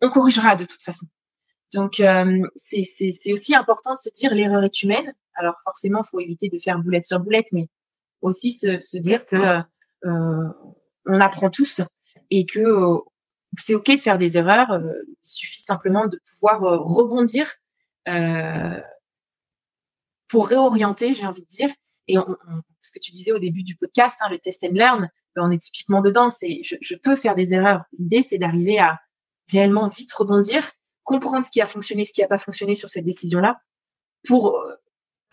[0.00, 1.06] on corrigera de toute façon.
[1.74, 5.14] Donc euh, c'est aussi important de se dire l'erreur est humaine.
[5.35, 7.68] Alors forcément, faut éviter de faire boulette sur boulette, mais
[8.22, 9.37] aussi se, se dire que
[10.04, 10.48] euh,
[11.06, 11.80] on apprend tous
[12.30, 12.98] et que euh,
[13.59, 14.70] c'est ok de faire des erreurs.
[14.72, 17.56] Euh, il suffit simplement de pouvoir euh, rebondir
[20.28, 21.70] pour réorienter, j'ai envie de dire,
[22.12, 22.37] et on,
[22.81, 25.51] ce que tu disais au début du podcast, hein, le test and learn, ben, on
[25.51, 26.31] est typiquement dedans.
[26.31, 27.85] C'est, je, je, peux faire des erreurs.
[27.99, 28.99] L'idée, c'est d'arriver à
[29.51, 30.70] réellement vite rebondir,
[31.03, 33.61] comprendre ce qui a fonctionné, ce qui n'a pas fonctionné sur cette décision-là,
[34.27, 34.75] pour euh,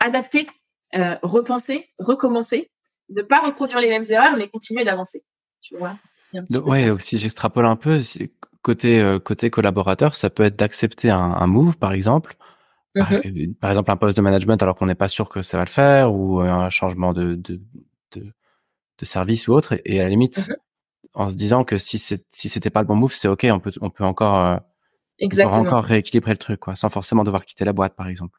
[0.00, 0.46] adapter,
[0.94, 2.70] euh, repenser, recommencer,
[3.10, 5.24] ne pas reproduire les mêmes erreurs, mais continuer d'avancer.
[5.60, 5.96] Tu vois
[6.32, 8.00] Ouais, donc si j'extrapole un peu,
[8.60, 12.36] côté euh, côté collaborateur, ça peut être d'accepter un, un move, par exemple,
[12.98, 15.64] Mmh par exemple, un poste de management alors qu'on n'est pas sûr que ça va
[15.64, 17.60] le faire ou un changement de, de,
[18.12, 18.32] de,
[18.98, 19.80] de service ou autre.
[19.84, 20.54] Et à la limite, mmh
[21.14, 23.58] en se disant que si c'est, si c'était pas le bon move, c'est ok, on
[23.58, 24.56] peut, on peut encore, euh,
[25.42, 28.38] encore rééquilibrer le truc, quoi, sans forcément devoir quitter la boîte, par exemple.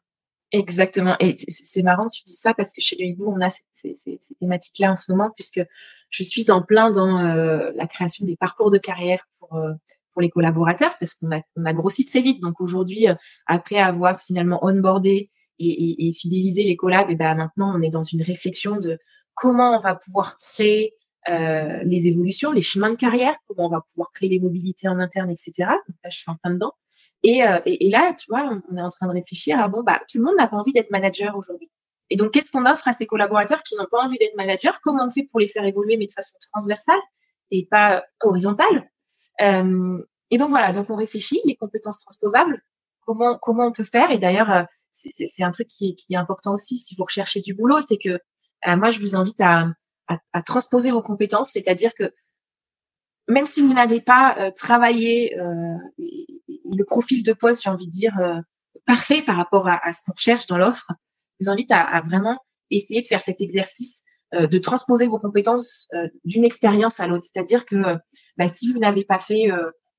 [0.52, 1.14] Exactement.
[1.20, 3.94] Et c'est marrant que tu dis ça parce que chez hibou, on a ces, ces,
[3.94, 5.60] ces thématiques-là en ce moment puisque
[6.08, 9.74] je suis en plein dans euh, la création des parcours de carrière pour euh,
[10.12, 12.40] pour les collaborateurs parce qu'on a, on a grossi très vite.
[12.40, 13.14] Donc aujourd'hui, euh,
[13.46, 17.90] après avoir finalement onboardé et, et, et fidélisé les collabs, et ben maintenant on est
[17.90, 18.98] dans une réflexion de
[19.34, 20.94] comment on va pouvoir créer
[21.28, 24.98] euh, les évolutions, les chemins de carrière, comment on va pouvoir créer les mobilités en
[24.98, 25.52] interne, etc.
[25.58, 26.72] Donc là, je suis en plein dedans.
[27.22, 30.16] Et, et, là, tu vois, on est en train de réfléchir à bon, bah, tout
[30.16, 31.70] le monde n'a pas envie d'être manager aujourd'hui.
[32.08, 34.80] Et donc, qu'est-ce qu'on offre à ces collaborateurs qui n'ont pas envie d'être manager?
[34.80, 36.98] Comment on fait pour les faire évoluer, mais de façon transversale
[37.50, 38.66] et pas horizontale?
[38.76, 38.99] euh,
[39.40, 42.62] Et donc voilà, donc on réfléchit les compétences transposables.
[43.04, 46.16] Comment comment on peut faire Et d'ailleurs, euh, c'est un truc qui est, qui est
[46.16, 48.10] important aussi si vous recherchez du boulot, c'est que
[48.66, 49.68] euh, moi, je vous invite à,
[50.08, 52.12] à, à transposer vos compétences, c'est-à-dire que
[53.28, 57.92] même si vous n'avez pas euh, travaillé euh, le profil de poste, j'ai envie de
[57.92, 58.18] dire,
[58.86, 60.86] parfait par rapport à, à ce qu'on cherche dans l'offre,
[61.38, 62.38] je vous invite à, à, vraiment
[62.70, 63.99] essayer de faire cet exercice
[64.32, 65.88] de transposer vos compétences
[66.24, 67.24] d'une expérience à l'autre.
[67.24, 67.76] C'est-à-dire que
[68.36, 69.50] bah, si vous n'avez pas fait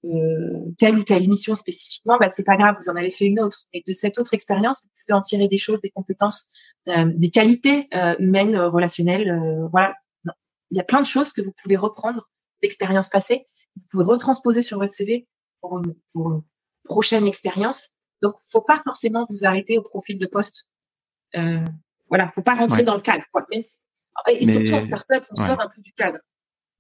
[0.04, 3.40] euh, telle ou telle mission spécifiquement, bah, c'est pas grave, vous en avez fait une
[3.40, 3.66] autre.
[3.72, 6.48] Et de cette autre expérience, vous pouvez en tirer des choses, des compétences,
[6.88, 9.68] euh, des qualités euh, humaines, relationnelles.
[9.72, 9.94] voilà,
[10.72, 12.30] il y a plein de choses que vous pouvez reprendre
[12.64, 15.28] d'expériences passées, vous pouvez retransposer sur votre CV
[15.60, 16.42] pour une, pour une
[16.84, 17.90] prochaine expérience.
[18.24, 20.72] Donc, faut pas forcément vous arrêter au profil de poste.
[21.36, 21.64] Euh,
[22.10, 23.24] voilà, faut pas rentrer dans le cadre.
[23.32, 23.46] Quoi.
[23.52, 23.62] Même
[24.30, 26.20] et surtout en startup, on sort un peu du cadre.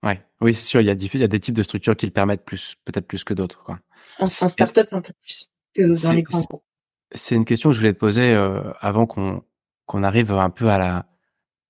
[0.03, 0.81] Ouais, oui, c'est sûr.
[0.81, 3.07] Il y a, il y a des types de structures qui le permettent plus, peut-être
[3.07, 3.63] plus que d'autres.
[3.63, 3.79] Quoi.
[4.19, 6.63] En, startup, un peu plus que dans les grands groupes.
[7.13, 9.43] C'est une question que je voulais te poser euh, avant qu'on
[9.85, 11.05] qu'on arrive un peu à la,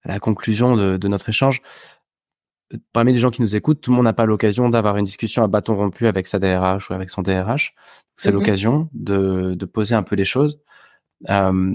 [0.04, 1.64] à la conclusion de, de, notre échange.
[2.94, 5.44] Parmi les gens qui nous écoutent, tout le monde n'a pas l'occasion d'avoir une discussion
[5.44, 7.74] à bâton rompu avec sa DRH ou avec son DRH.
[8.16, 8.34] C'est mm-hmm.
[8.34, 10.62] l'occasion de, de poser un peu les choses.
[11.30, 11.74] Euh,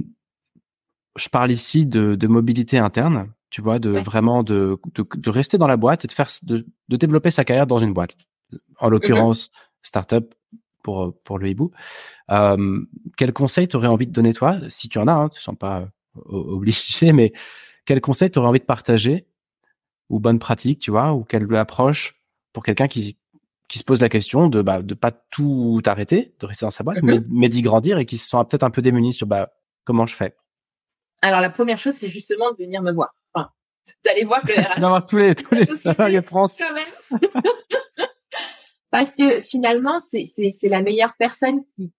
[1.16, 5.66] je parle ici de, de mobilité interne tu vois, de vraiment de, de, rester dans
[5.66, 8.16] la boîte et de faire de, de développer sa carrière dans une boîte.
[8.78, 9.50] En l'occurrence,
[9.82, 10.34] startup
[10.82, 11.70] pour pour le hibou.
[12.30, 12.80] Euh,
[13.16, 15.80] quel conseil t'aurais envie de donner toi, si tu en as, hein, tu sens pas
[15.80, 17.32] euh, obligé, mais
[17.84, 19.26] quel conseil t'aurais envie de partager
[20.08, 22.20] ou bonne pratique, tu vois, ou quelle approche
[22.52, 23.18] pour quelqu'un qui
[23.68, 26.84] qui se pose la question de bah de pas tout arrêter, de rester dans sa
[26.84, 29.50] boîte, mais, mais d'y grandir et qui se sent peut-être un peu démuni sur bah
[29.84, 30.36] comment je fais?
[31.22, 33.14] Alors la première chose, c'est justement de venir me voir
[34.04, 34.74] d'aller voir le RH.
[34.74, 36.58] tu vas voir tous les, tous les salariés de France.
[38.90, 40.24] Parce que finalement, c'est,
[40.64, 41.92] la meilleure personne qui,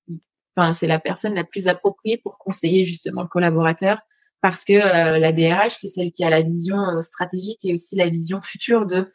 [0.55, 3.99] enfin, c'est la personne la plus appropriée pour conseiller justement le collaborateur.
[4.41, 7.95] Parce que euh, la DRH, c'est celle qui a la vision euh, stratégique et aussi
[7.95, 9.11] la vision future de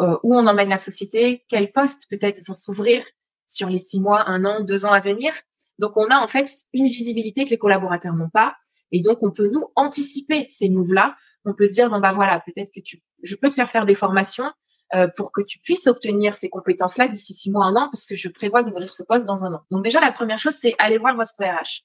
[0.00, 3.02] euh, où on emmène la société, quels postes peut-être vont s'ouvrir
[3.46, 5.32] sur les six mois, un an, deux ans à venir.
[5.78, 8.54] Donc, on a en fait une visibilité que les collaborateurs n'ont pas.
[8.92, 12.40] Et donc, on peut nous anticiper ces moves-là on peut se dire bon bah voilà,
[12.40, 14.52] peut-être que tu, je peux te faire faire des formations
[14.94, 18.14] euh, pour que tu puisses obtenir ces compétences-là d'ici six mois, un an, parce que
[18.14, 19.60] je prévois d'ouvrir ce poste dans un an.
[19.70, 21.82] Donc déjà la première chose, c'est aller voir votre RH.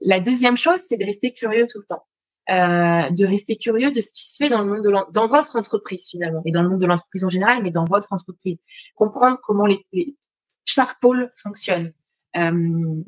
[0.00, 2.06] La deuxième chose, c'est de rester curieux tout le temps,
[2.50, 5.56] euh, de rester curieux de ce qui se fait dans le monde de dans votre
[5.56, 8.58] entreprise finalement et dans le monde de l'entreprise en général, mais dans votre entreprise,
[8.94, 9.84] comprendre comment les,
[10.64, 11.32] chaque pôle
[12.36, 13.02] euh,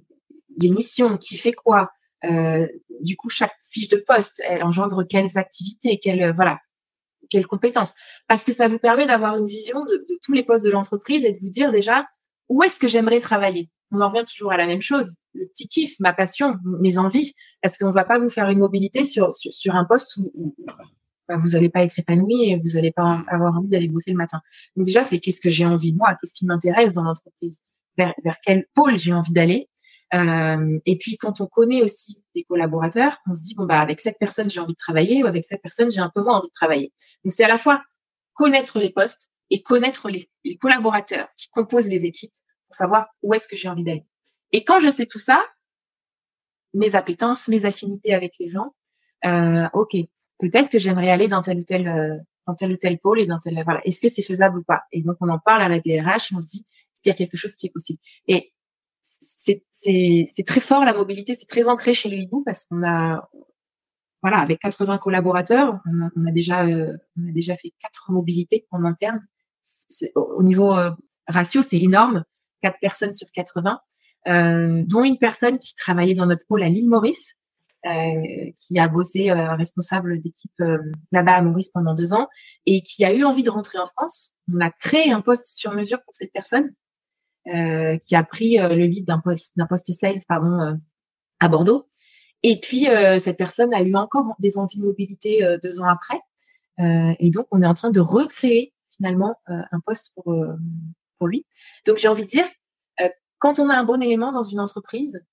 [0.61, 1.91] les missions, qui fait quoi,
[2.25, 2.67] euh,
[3.01, 6.61] du coup, chaque fiche de poste, elle engendre quelles activités, quelles euh, voilà,
[7.31, 7.95] quelles compétences.
[8.29, 11.33] Parce que ça vous permet d'avoir une vision de, tous les postes de l'entreprise et
[11.33, 12.07] de vous dire déjà
[12.49, 13.71] où est-ce que j'aimerais travailler?
[13.91, 17.35] On en revient toujours à la même chose, le petit kiff, ma passion, mes envies.
[17.61, 20.55] Parce qu'on va pas vous faire une mobilité sur sur, un poste où,
[21.29, 24.17] bah, vous n'allez pas être épanoui et vous n'allez pas avoir envie d'aller bosser le
[24.17, 24.41] matin.
[24.77, 27.61] Donc déjà, c'est qu'est-ce que j'ai envie moi, qu'est-ce qui m'intéresse dans l'entreprise,
[27.97, 29.69] vers, vers quel pôle j'ai envie d'aller?
[30.15, 34.01] Euh, et puis quand on connaît aussi les collaborateurs, on se dit bon bah avec
[34.01, 36.49] cette personne j'ai envie de travailler ou avec cette personne j'ai un peu moins envie
[36.49, 36.93] de travailler.
[37.25, 37.83] Donc c'est à la fois
[38.35, 42.33] connaître les postes et connaître les, collaborateurs qui composent les équipes
[42.67, 44.05] pour savoir où est-ce que j'ai envie d'aller.
[44.53, 45.45] Et quand je sais tout ça,
[46.75, 48.75] mes appétences, mes affinités avec les gens,
[49.25, 49.97] euh, ok,
[50.39, 53.27] peut-être que j'aimerais aller dans tel ou tel euh, dans tel ou tel pôle et
[53.27, 53.81] dans tel voilà.
[53.87, 54.83] Est-ce que c'est faisable ou pas?
[54.93, 57.17] Et donc on en parle à la DRH, on se dit est-ce qu'il y a
[57.17, 58.01] quelque chose qui est possible.
[59.03, 63.29] C'est très fort la mobilité, c'est très ancré chez le parce qu'on a
[64.23, 65.81] voilà avec 80 collaborateurs,
[66.17, 69.27] on a, déjà euh, on fait quatre mobilités en interne.
[70.15, 70.93] Au niveau euh,
[71.27, 72.25] ratio, c'est énorme,
[72.63, 73.81] quatre personnes sur 80,
[74.29, 77.35] euh, dont une personne qui travaillait dans notre pôle à l'île Maurice,
[77.85, 80.53] qui a bossé responsable d'équipe
[81.11, 82.29] là-bas à Maurice pendant deux ans
[82.65, 84.37] et qui a eu envie de rentrer en France.
[84.55, 86.73] On a créé un poste sur mesure pour cette personne
[87.45, 90.75] qui a pris euh, le lead d'un poste d'un poste sales pardon euh,
[91.41, 91.89] à Bordeaux.
[92.45, 92.89] Et puis
[93.21, 96.19] cette personne a eu encore des envies de mobilité deux ans après.
[97.21, 100.35] et donc on est en train de recréer finalement un poste pour
[101.19, 101.47] pour lui.
[101.87, 102.45] Donc j'ai envie de dire
[103.39, 105.25] quand on a un bon élément dans une entreprise,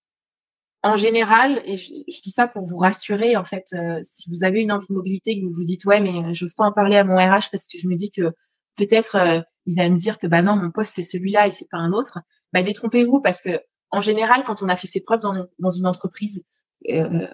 [0.83, 4.71] en général, et je, dis ça pour vous rassurer, en fait, si vous avez une
[4.71, 7.15] envie de mobilité, que vous vous dites ouais, mais j'ose pas en parler à mon
[7.15, 8.33] RH parce que je me dis que
[8.75, 11.77] peut-être il va me dire que bah non, mon poste c'est celui-là et c'est pas
[11.77, 12.19] un autre,
[12.53, 13.59] bah détrompez-vous parce que
[13.91, 16.45] en général, quand on a fait ses preuves dans, une entreprise,
[16.89, 17.27] euh,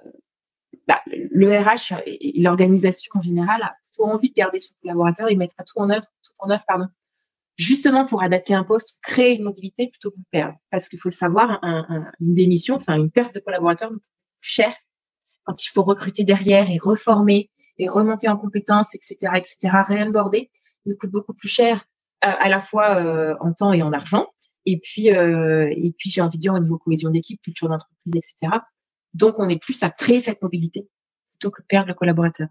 [0.87, 5.35] bah, le RH et, l'organisation en général a plutôt envie de garder son collaborateur et
[5.35, 6.87] mettre tout en œuvre, tout en œuvre, pardon,
[7.57, 10.57] justement pour adapter un poste, créer une mobilité plutôt que de perdre.
[10.71, 13.91] Parce qu'il faut le savoir, un, une démission, enfin une perte de collaborateur,
[14.39, 14.73] cher
[15.43, 20.49] quand il faut recruter derrière et reformer et remonter en compétences, etc., etc., réonboarder,
[20.85, 21.85] nous coûte beaucoup plus cher
[22.31, 24.27] à la fois euh, en temps et en argent.
[24.65, 28.15] Et puis, euh, et puis j'ai envie de dire au niveau cohésion d'équipe, culture d'entreprise,
[28.15, 28.59] etc.
[29.13, 30.87] Donc, on est plus à créer cette mobilité
[31.33, 32.47] plutôt que perdre le collaborateur.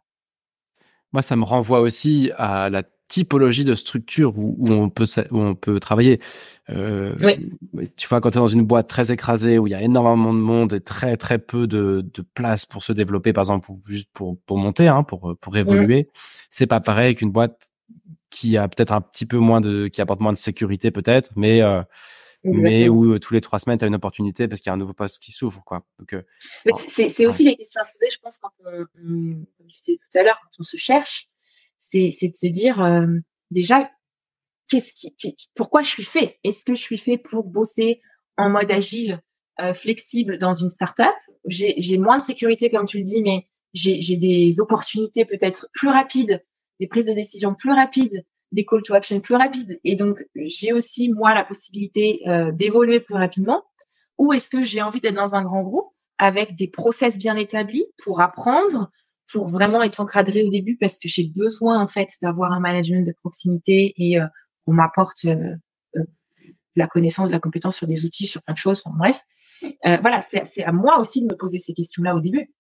[1.13, 5.55] Moi, ça me renvoie aussi à la typologie de structure où, on peut où on
[5.55, 6.21] peut travailler.
[6.71, 7.15] Euh,
[7.97, 10.33] Tu vois, quand tu es dans une boîte très écrasée où il y a énormément
[10.33, 14.09] de monde et très très peu de, de place pour se développer, par exemple, juste
[14.13, 16.09] pour pour monter, hein, pour pour évoluer,
[16.51, 17.73] c'est pas pareil qu'une boîte
[18.35, 21.63] qui a peut-être un petit peu moins de, qui apporte moins de sécurité peut-être, mais
[21.63, 21.83] euh,
[22.43, 24.75] mais où euh, tous les trois semaines tu as une opportunité parce qu'il y a
[24.75, 25.87] un nouveau poste qui s'ouvre quoi.
[26.01, 26.23] Donc euh,
[26.89, 29.99] c'est c'est aussi les questions à se poser, je pense quand on, comme je disais
[29.99, 31.29] tout à l'heure, quand on se cherche,
[31.79, 33.07] c'est c'est de se dire euh,
[33.53, 33.89] déjà
[34.69, 35.15] qu'est-ce qui,
[35.55, 36.39] pourquoi je suis fait?
[36.43, 38.01] Est-ce que je suis fait pour bosser
[38.37, 39.21] en mode agile,
[39.75, 41.15] flexible dans une startup?
[41.47, 45.69] J'ai j'ai moins de sécurité comme tu le dis, mais j'ai j'ai des opportunités peut-être
[45.73, 46.43] plus rapides
[46.81, 49.79] des prises de décision plus rapides, des call to action plus rapides.
[49.85, 53.65] Et donc, j'ai aussi, moi, la possibilité euh, d'évoluer plus rapidement.
[54.19, 57.85] Ou est-ce que j'ai envie d'être dans un grand groupe avec des process bien établis
[58.03, 58.91] pour apprendre,
[59.31, 63.05] pour vraiment être encadré au début parce que j'ai besoin, en fait, d'avoir un management
[63.05, 64.27] de proximité et euh,
[64.67, 65.57] on m'apporte euh,
[65.97, 66.07] de
[66.77, 68.83] la connaissance, de la compétence sur des outils, sur plein de choses.
[68.97, 69.21] bref,
[70.01, 72.53] voilà, c'est à moi aussi de me poser ces questions-là au début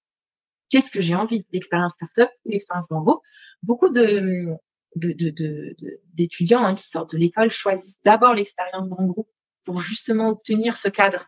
[0.74, 3.22] qu'est-ce que j'ai envie L'expérience startup ou l'expérience grand groupe
[3.62, 4.58] Beaucoup de
[4.96, 9.28] d'étudiants hein, qui sortent de l'école choisissent d'abord l'expérience grand groupe
[9.64, 11.26] pour justement obtenir ce cadre,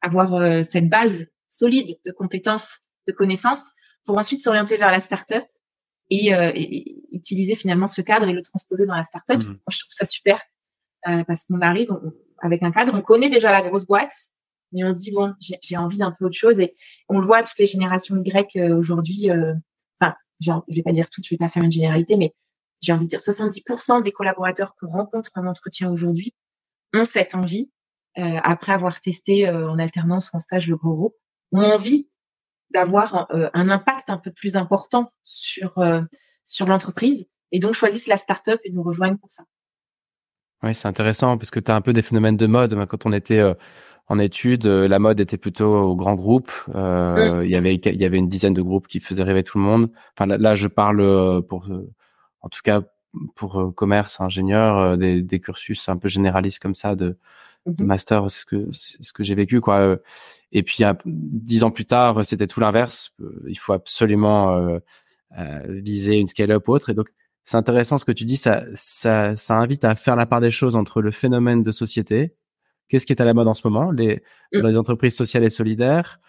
[0.00, 3.70] avoir euh, cette base solide de compétences, de connaissances,
[4.04, 5.44] pour ensuite s'orienter vers la startup
[6.10, 9.38] et, euh, et, utiliser finalement ce cadre et le transposer dans la startup.
[9.38, 9.48] Mmh.
[9.48, 10.40] Moi, je trouve ça super
[11.08, 11.88] euh, parce qu'on arrive
[12.42, 14.12] avec un cadre, on connaît déjà la grosse boîte,
[14.74, 16.60] et on se dit bon, j'ai envie d'un peu autre chose.
[16.60, 16.74] Et
[17.08, 19.30] on le voit toutes les générations Y euh, aujourd'hui.
[19.30, 19.54] Euh,
[20.00, 22.34] enfin, je vais pas dire tout, je vais pas faire une généralité, mais
[22.80, 26.34] j'ai envie de dire 70% des collaborateurs qu'on rencontre en entretien aujourd'hui
[26.94, 27.70] ont cette envie,
[28.18, 31.16] euh, après avoir testé en alternance en stage le gros
[31.52, 32.08] ont envie
[32.70, 35.74] d'avoir un impact un peu plus important sur
[36.44, 39.44] sur l'entreprise et donc choisissent la start-up et nous rejoignent pour ça.
[40.62, 42.86] Oui, c'est intéressant parce que tu as un peu des phénomènes de mode.
[42.86, 43.42] Quand on était
[44.08, 46.50] en études, euh, la mode était plutôt au grand groupe.
[46.74, 49.58] Euh, il y avait il y avait une dizaine de groupes qui faisaient rêver tout
[49.58, 49.90] le monde.
[50.16, 51.68] Enfin là, je parle euh, pour
[52.40, 52.82] en tout cas
[53.36, 57.18] pour commerce, ingénieur, des, des, cursus un peu généralistes comme ça de,
[57.66, 59.96] de mmh master, c'est ce que c'est ce que j'ai vécu quoi.
[60.50, 63.16] Et puis dix ans plus tard, c'était tout l'inverse.
[63.46, 64.80] Il faut absolument
[65.38, 66.90] euh, viser une scale-up ou autre.
[66.90, 67.08] Et donc
[67.44, 68.36] c'est intéressant ce que tu dis.
[68.36, 72.34] Ça ça ça invite à faire la part des choses entre le phénomène de société
[72.88, 73.90] qu'est-ce qui est à la mode en ce moment?
[73.90, 74.66] Les, mm.
[74.66, 76.20] les entreprises sociales et solidaires,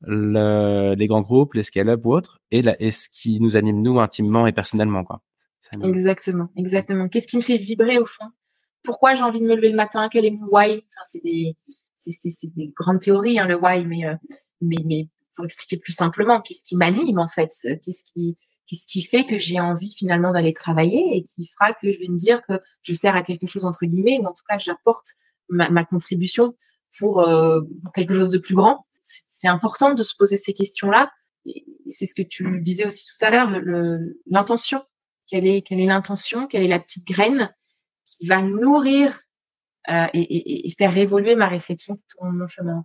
[0.00, 3.82] le, les grands groupes, les scale-up ou autres, et, la, et ce qui nous anime
[3.82, 5.22] nous intimement et personnellement, quoi.
[5.82, 7.08] Exactement, exactement.
[7.08, 8.26] Qu'est-ce qui me fait vibrer au fond?
[8.82, 10.72] Pourquoi j'ai envie de me lever le matin Quel est mon why?
[10.72, 11.56] Enfin, C'est des,
[12.54, 14.14] des grandes théories, hein, le why, mais, euh,
[14.60, 17.48] mais, mais pour expliquer plus simplement, qu'est-ce qui m'anime en fait?
[17.62, 21.90] Qu'est-ce qui, qu'est-ce qui fait que j'ai envie finalement d'aller travailler et qui fera que
[21.90, 24.44] je vais me dire que je sers à quelque chose entre guillemets, ou en tout
[24.48, 25.06] cas j'apporte
[25.52, 26.56] ma, contribution
[26.98, 27.60] pour, euh,
[27.94, 28.86] quelque chose de plus grand.
[29.00, 31.10] C'est important de se poser ces questions-là.
[31.88, 33.50] C'est ce que tu disais aussi tout à l'heure,
[34.26, 34.82] l'intention.
[35.26, 36.46] Quelle est, l'intention?
[36.46, 37.52] Quelle est la petite graine
[38.04, 39.18] qui va nourrir
[39.90, 42.84] euh, et, faire évoluer ma réflexion tout mon chemin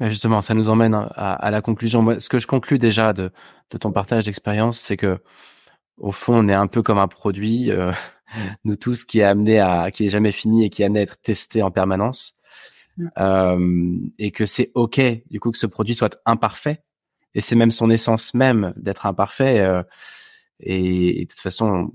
[0.00, 2.18] Justement, ça nous emmène à, la conclusion.
[2.18, 3.30] ce que je conclus déjà de,
[3.70, 5.20] de ton partage d'expérience, c'est que
[6.00, 7.70] au fond, on est un peu comme un produit.
[7.70, 7.92] Euh,
[8.64, 11.02] nous tous, qui est amené à, qui est jamais fini et qui est amené à
[11.02, 12.34] être testé en permanence.
[13.00, 13.08] Mm.
[13.18, 15.00] Euh, et que c'est ok
[15.30, 16.82] du coup que ce produit soit imparfait
[17.34, 19.82] et c'est même son essence même d'être imparfait euh,
[20.58, 21.94] et, de toute façon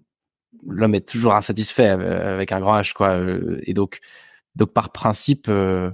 [0.66, 3.20] l'homme est toujours insatisfait avec un grand H quoi
[3.64, 4.00] et donc
[4.56, 5.92] donc par principe euh,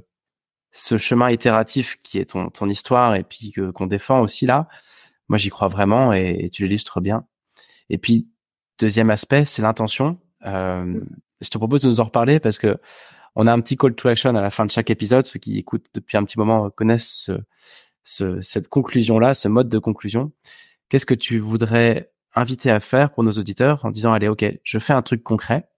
[0.72, 4.70] ce chemin itératif qui est ton ton histoire et puis que qu'on défend aussi là
[5.28, 7.26] moi j'y crois vraiment et, et tu l'illustres bien
[7.90, 8.30] et puis
[8.80, 11.00] deuxième aspect c'est l'intention euh,
[11.42, 12.78] je te propose de nous en reparler parce que
[13.36, 15.26] on a un petit call to action à la fin de chaque épisode.
[15.26, 17.32] Ceux qui écoutent depuis un petit moment connaissent ce,
[18.04, 20.32] ce, cette conclusion-là, ce mode de conclusion.
[20.90, 24.80] Qu'est-ce que tu voudrais inviter à faire pour nos auditeurs en disant allez ok, je
[24.80, 25.70] fais un truc concret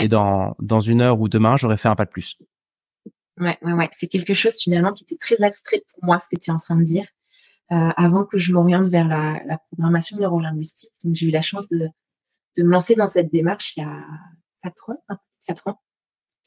[0.00, 2.38] et dans dans une heure ou demain j'aurais fait un pas de plus.
[3.38, 3.88] Ouais, ouais, ouais.
[3.92, 6.58] C'est quelque chose finalement qui était très abstrait pour moi, ce que tu es en
[6.58, 7.06] train de dire,
[7.72, 10.90] euh, avant que je m'oriente vers la, la programmation neurolinguistique.
[11.04, 11.88] Donc j'ai eu la chance de,
[12.56, 14.04] de me lancer dans cette démarche il y a
[14.62, 15.80] quatre ans, quatre ans.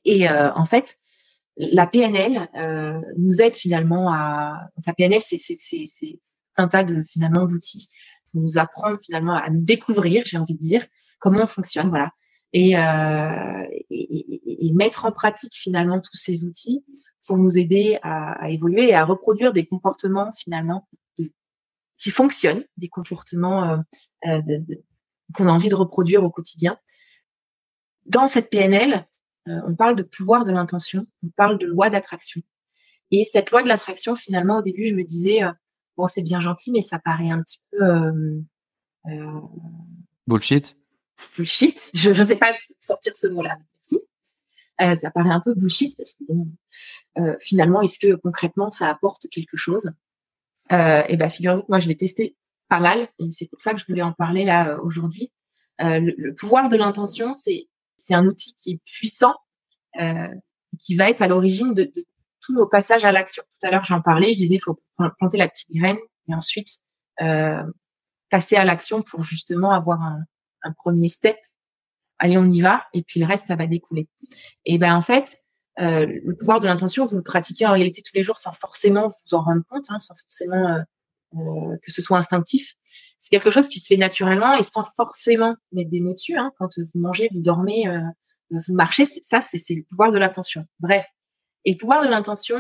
[0.04, 0.98] Et euh, en fait,
[1.58, 4.70] la PNL euh, nous aide finalement à.
[4.86, 6.20] La PNL, c'est
[6.58, 7.90] un tas de finalement d'outils
[8.32, 10.86] pour nous apprendre finalement à nous découvrir, j'ai envie de dire,
[11.20, 12.12] comment on fonctionne, voilà,
[12.54, 16.86] et, euh, et, et, mettre en pratique finalement tous ces outils
[17.28, 20.88] pour nous aider à, à évoluer et à reproduire des comportements finalement
[21.98, 23.78] qui fonctionnent, des comportements euh,
[24.28, 24.42] euh
[25.34, 26.78] qu'on a envie de reproduire au quotidien.
[28.06, 29.08] Dans cette PNL,
[29.48, 32.42] euh, on parle de pouvoir de l'intention, on parle de loi d'attraction.
[33.12, 35.52] Et cette loi de l'attraction, finalement, au début, je me disais, euh,
[35.98, 37.84] bon, c'est bien gentil, mais ça paraît un petit peu...
[39.08, 39.42] Euh,
[40.26, 40.78] bullshit
[41.38, 41.80] Bullshit.
[41.94, 43.58] Je ne sais pas sortir ce mot-là.
[44.80, 45.00] Merci.
[45.02, 46.48] ça paraît un peu bullshit parce que bon,
[47.40, 49.92] finalement, est-ce que concrètement, ça apporte quelque chose?
[50.72, 52.36] Et ben, figurez-vous que moi, je l'ai testé
[52.70, 55.32] pas mal, et c'est pour ça que je voulais en parler là aujourd'hui.
[55.80, 59.36] Le, le, pouvoir de l'intention, c'est c'est un outil qui est puissant,
[60.00, 60.28] euh,
[60.80, 62.06] qui va être à l'origine de, de,
[62.42, 63.44] tous nos passages à l'action.
[63.44, 64.80] Tout à l'heure, j'en parlais, je disais, il faut
[65.18, 65.98] planter la petite graine
[66.30, 66.70] et ensuite
[67.22, 67.64] euh,
[68.30, 70.20] passer à l'action pour justement avoir un,
[70.64, 71.38] un, premier step.
[72.20, 74.08] Allez, on y va, et puis le reste, ça va découler.
[74.66, 75.40] Et ben en fait,
[75.80, 79.08] euh, le pouvoir de l'intention, vous le pratiquez en réalité tous les jours sans forcément
[79.08, 80.84] vous en rendre compte, hein, sans forcément euh, euh,
[81.34, 82.76] que ce soit instinctif.
[83.20, 86.36] C'est quelque chose qui se fait naturellement et sans forcément mettre des mots dessus.
[86.36, 86.52] Hein.
[86.58, 88.00] Quand vous mangez, vous dormez, euh,
[88.52, 90.66] vous marchez, ça, c'est le pouvoir de l'intention.
[90.80, 91.06] Bref.
[91.66, 92.60] Et le pouvoir de l'intention,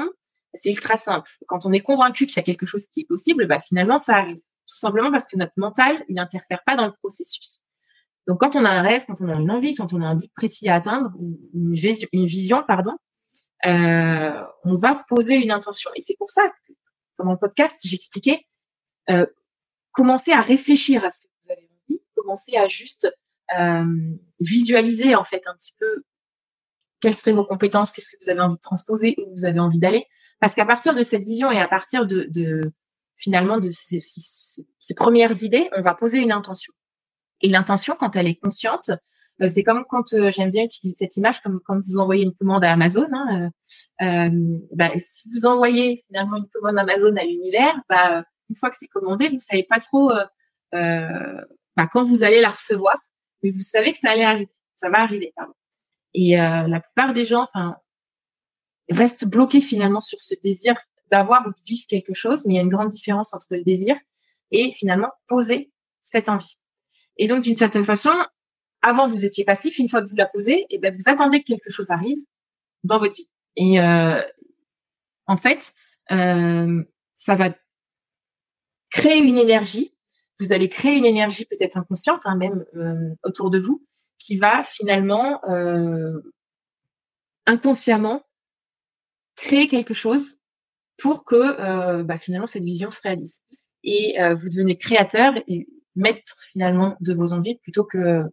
[0.53, 1.29] c'est ultra simple.
[1.47, 4.15] Quand on est convaincu qu'il y a quelque chose qui est possible, bah, finalement, ça
[4.15, 4.37] arrive.
[4.37, 7.61] Tout simplement parce que notre mental, il n'interfère pas dans le processus.
[8.27, 10.15] Donc, quand on a un rêve, quand on a une envie, quand on a un
[10.15, 11.11] but précis à atteindre,
[11.53, 12.93] une vision, une vision pardon,
[13.65, 15.91] euh, on va poser une intention.
[15.95, 16.73] Et c'est pour ça que,
[17.19, 18.45] dans mon podcast, j'expliquais
[19.09, 19.25] euh,
[19.91, 23.07] commencer à réfléchir à ce que vous avez envie, commencer à juste
[23.57, 23.85] euh,
[24.39, 26.03] visualiser en fait un petit peu
[26.99, 29.79] quelles seraient vos compétences, qu'est-ce que vous avez envie de transposer, où vous avez envie
[29.79, 30.05] d'aller.
[30.39, 32.73] Parce qu'à partir de cette vision et à partir de, de
[33.15, 36.73] finalement de ces, ces, premières idées, on va poser une intention.
[37.41, 38.91] Et l'intention, quand elle est consciente,
[39.41, 42.33] euh, c'est comme quand euh, j'aime bien utiliser cette image, comme quand vous envoyez une
[42.33, 43.07] commande à Amazon.
[43.11, 43.51] Hein,
[44.01, 48.77] euh, bah, si vous envoyez finalement une commande Amazon à l'univers, bah, une fois que
[48.77, 50.25] c'est commandé, vous savez pas trop euh,
[50.73, 51.41] euh,
[51.75, 52.97] bah, quand vous allez la recevoir,
[53.43, 55.33] mais vous savez que ça allait arriver, ça va arriver.
[55.35, 55.53] Pardon.
[56.13, 57.77] Et euh, la plupart des gens, enfin,
[58.89, 60.75] restent bloqués finalement sur ce désir
[61.11, 63.63] d'avoir ou de vivre quelque chose, mais il y a une grande différence entre le
[63.63, 63.95] désir
[64.51, 65.71] et finalement poser
[66.01, 66.57] cette envie.
[67.17, 68.13] Et donc d'une certaine façon,
[68.81, 71.41] avant vous étiez passif, une fois que vous la posez, et eh ben vous attendez
[71.41, 72.17] que quelque chose arrive
[72.83, 73.29] dans votre vie.
[73.55, 74.21] Et euh,
[75.27, 75.73] en fait,
[76.11, 76.83] euh,
[77.13, 77.49] ça va
[78.95, 79.93] créer une énergie.
[80.39, 83.85] Vous allez créer une énergie peut-être inconsciente, hein, même euh, autour de vous,
[84.17, 86.19] qui va finalement euh,
[87.45, 88.23] inconsciemment
[89.35, 90.37] créer quelque chose
[90.97, 93.41] pour que euh, bah, finalement cette vision se réalise.
[93.83, 98.23] Et euh, vous devenez créateur et maître finalement de vos envies plutôt que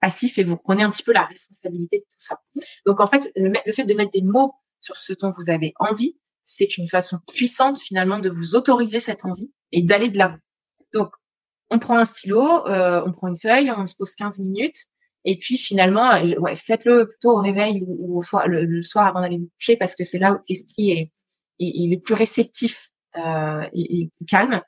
[0.00, 2.40] passif et vous prenez un petit peu la responsabilité de tout ça.
[2.84, 6.16] Donc en fait, le fait de mettre des mots sur ce dont vous avez envie,
[6.48, 10.38] c'est une façon puissante finalement de vous autoriser cette envie et d'aller de l'avant.
[10.94, 11.10] Donc,
[11.70, 14.86] on prend un stylo, euh, on prend une feuille, on se pose 15 minutes,
[15.26, 19.20] et puis finalement, euh, ouais, faites-le plutôt au réveil ou, au soir, le, soir avant
[19.20, 21.12] d'aller vous coucher, parce que c'est là où l'esprit est,
[21.60, 24.62] est, le plus réceptif euh, et, calme.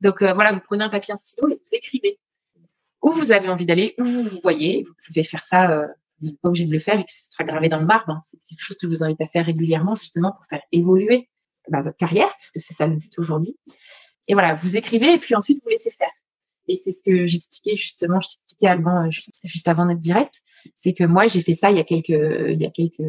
[0.00, 2.18] Donc euh, voilà, vous prenez un papier, un stylo et vous écrivez
[3.02, 4.82] où vous avez envie d'aller, où vous vous voyez.
[4.82, 5.86] Vous pouvez faire ça, euh,
[6.20, 8.10] vous n'êtes pas obligé de le faire et que ce sera gravé dans le marbre.
[8.10, 8.20] Hein.
[8.22, 11.28] C'est quelque chose que je vous invite à faire régulièrement, justement pour faire évoluer
[11.68, 13.56] bah, votre carrière, puisque c'est ça le but aujourd'hui.
[14.28, 16.10] Et voilà, vous écrivez et puis ensuite vous laissez faire.
[16.68, 19.10] Et c'est ce que j'expliquais justement, je t'expliquais avant, euh,
[19.42, 20.34] juste, avant notre direct,
[20.74, 23.00] c'est que moi j'ai fait ça il y a quelques, il y a quelques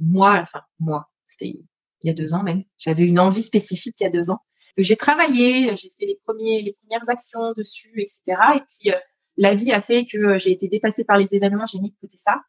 [0.00, 1.56] mois, enfin mois, c'était
[2.02, 2.62] il y a deux ans même.
[2.78, 4.40] J'avais une envie spécifique il y a deux ans
[4.76, 8.40] que j'ai travaillé, j'ai fait les premiers, les premières actions dessus, etc.
[8.56, 8.98] Et puis euh,
[9.40, 12.16] la vie a fait que j'ai été dépassée par les événements, j'ai mis de côté
[12.16, 12.42] ça.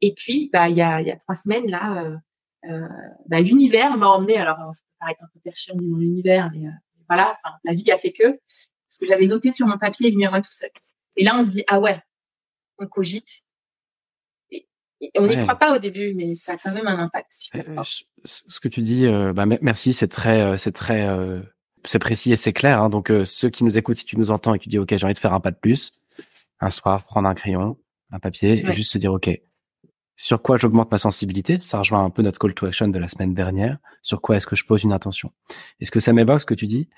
[0.00, 2.16] Et puis bah il y a, il y a trois semaines là, euh,
[2.68, 2.88] euh
[3.28, 4.36] bah, l'univers m'a emmené.
[4.36, 6.68] Alors ça peut paraître un peu tertiaire dans l'univers, mais
[7.08, 8.40] voilà, la vie a fait que
[8.88, 10.70] ce que j'avais noté sur mon papier est venu à moi tout seul.
[11.16, 12.00] Et là, on se dit ah ouais,
[12.78, 13.44] on cogite.
[14.50, 14.66] Et,
[15.16, 17.30] on n'y croit pas au début, mais ça a quand même un impact.
[17.56, 17.82] Euh,
[18.24, 21.08] ce que tu dis, euh, bah, merci, c'est très, euh, c'est très,
[21.84, 22.80] c'est précis et c'est clair.
[22.80, 22.88] Hein.
[22.88, 25.04] donc ceux qui nous écoutent, si tu nous entends et que tu dis ok, j'ai
[25.04, 26.01] envie de faire un pas de plus,
[26.62, 27.76] un soir, prendre un crayon,
[28.10, 29.30] un papier et juste se dire ok,
[30.16, 31.58] sur quoi j'augmente ma sensibilité?
[31.58, 33.78] Ça rejoint un peu notre call to action de la semaine dernière.
[34.02, 35.32] Sur quoi est-ce que je pose une intention?
[35.80, 36.88] Et ce que ça m'évoque, ce que tu dis,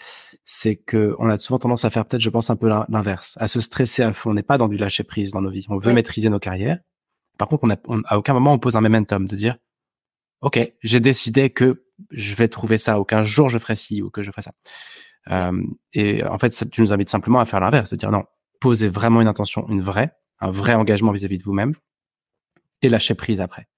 [0.44, 3.48] c'est que on a souvent tendance à faire peut-être, je pense, un peu l'inverse, à
[3.48, 4.30] se stresser à fond.
[4.30, 5.64] On n'est pas dans du lâcher prise dans nos vies.
[5.68, 6.78] On veut maîtriser nos carrières.
[7.38, 9.56] Par contre, on a, à aucun moment on pose un momentum de dire,
[10.42, 13.00] ok, j'ai décidé que je vais trouver ça.
[13.00, 14.52] Aucun jour je ferai ci ou que je ferai ça.
[15.30, 15.62] Euh,
[15.94, 18.24] et en fait, tu nous invites simplement à faire l'inverse, de dire non,
[18.64, 21.74] posez vraiment une intention, une vraie, un vrai engagement vis-à-vis de vous-même
[22.80, 23.68] et lâcher prise après.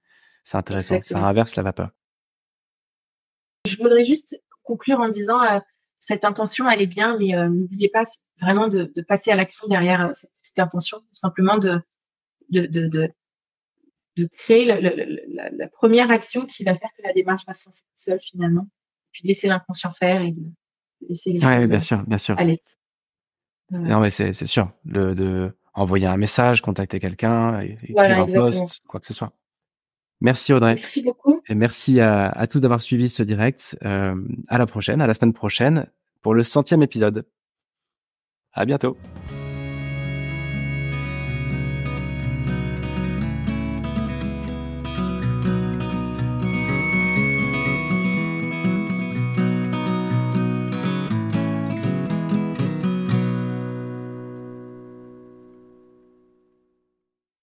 [0.45, 1.91] C'est intéressant, ça inverse la vapeur.
[3.67, 5.59] Je voudrais juste conclure en disant euh,
[5.99, 8.05] cette intention, elle est bien, mais euh, n'oubliez pas
[8.41, 11.83] vraiment de, passer à l'action derrière euh, cette, intention, simplement de,
[12.51, 13.11] de, de,
[14.17, 18.69] de, créer la, première action qui va faire que la démarche va se seule finalement,
[19.11, 20.43] puis de laisser l'inconscient faire et de
[21.09, 21.69] laisser les choses.
[21.69, 22.39] bien sûr, bien sûr.
[22.39, 22.63] Aller.
[23.71, 24.71] Non, mais c'est sûr.
[24.85, 29.33] Le, de envoyer un message, contacter quelqu'un, écrire un post, quoi que ce soit.
[30.21, 30.75] Merci Audrey.
[30.77, 31.43] Merci beaucoup.
[31.49, 33.77] Et merci à, tous d'avoir suivi ce direct.
[33.85, 34.17] Euh,
[34.49, 35.87] à la prochaine, à la semaine prochaine
[36.23, 37.27] pour le centième épisode.
[38.53, 38.97] À bientôt.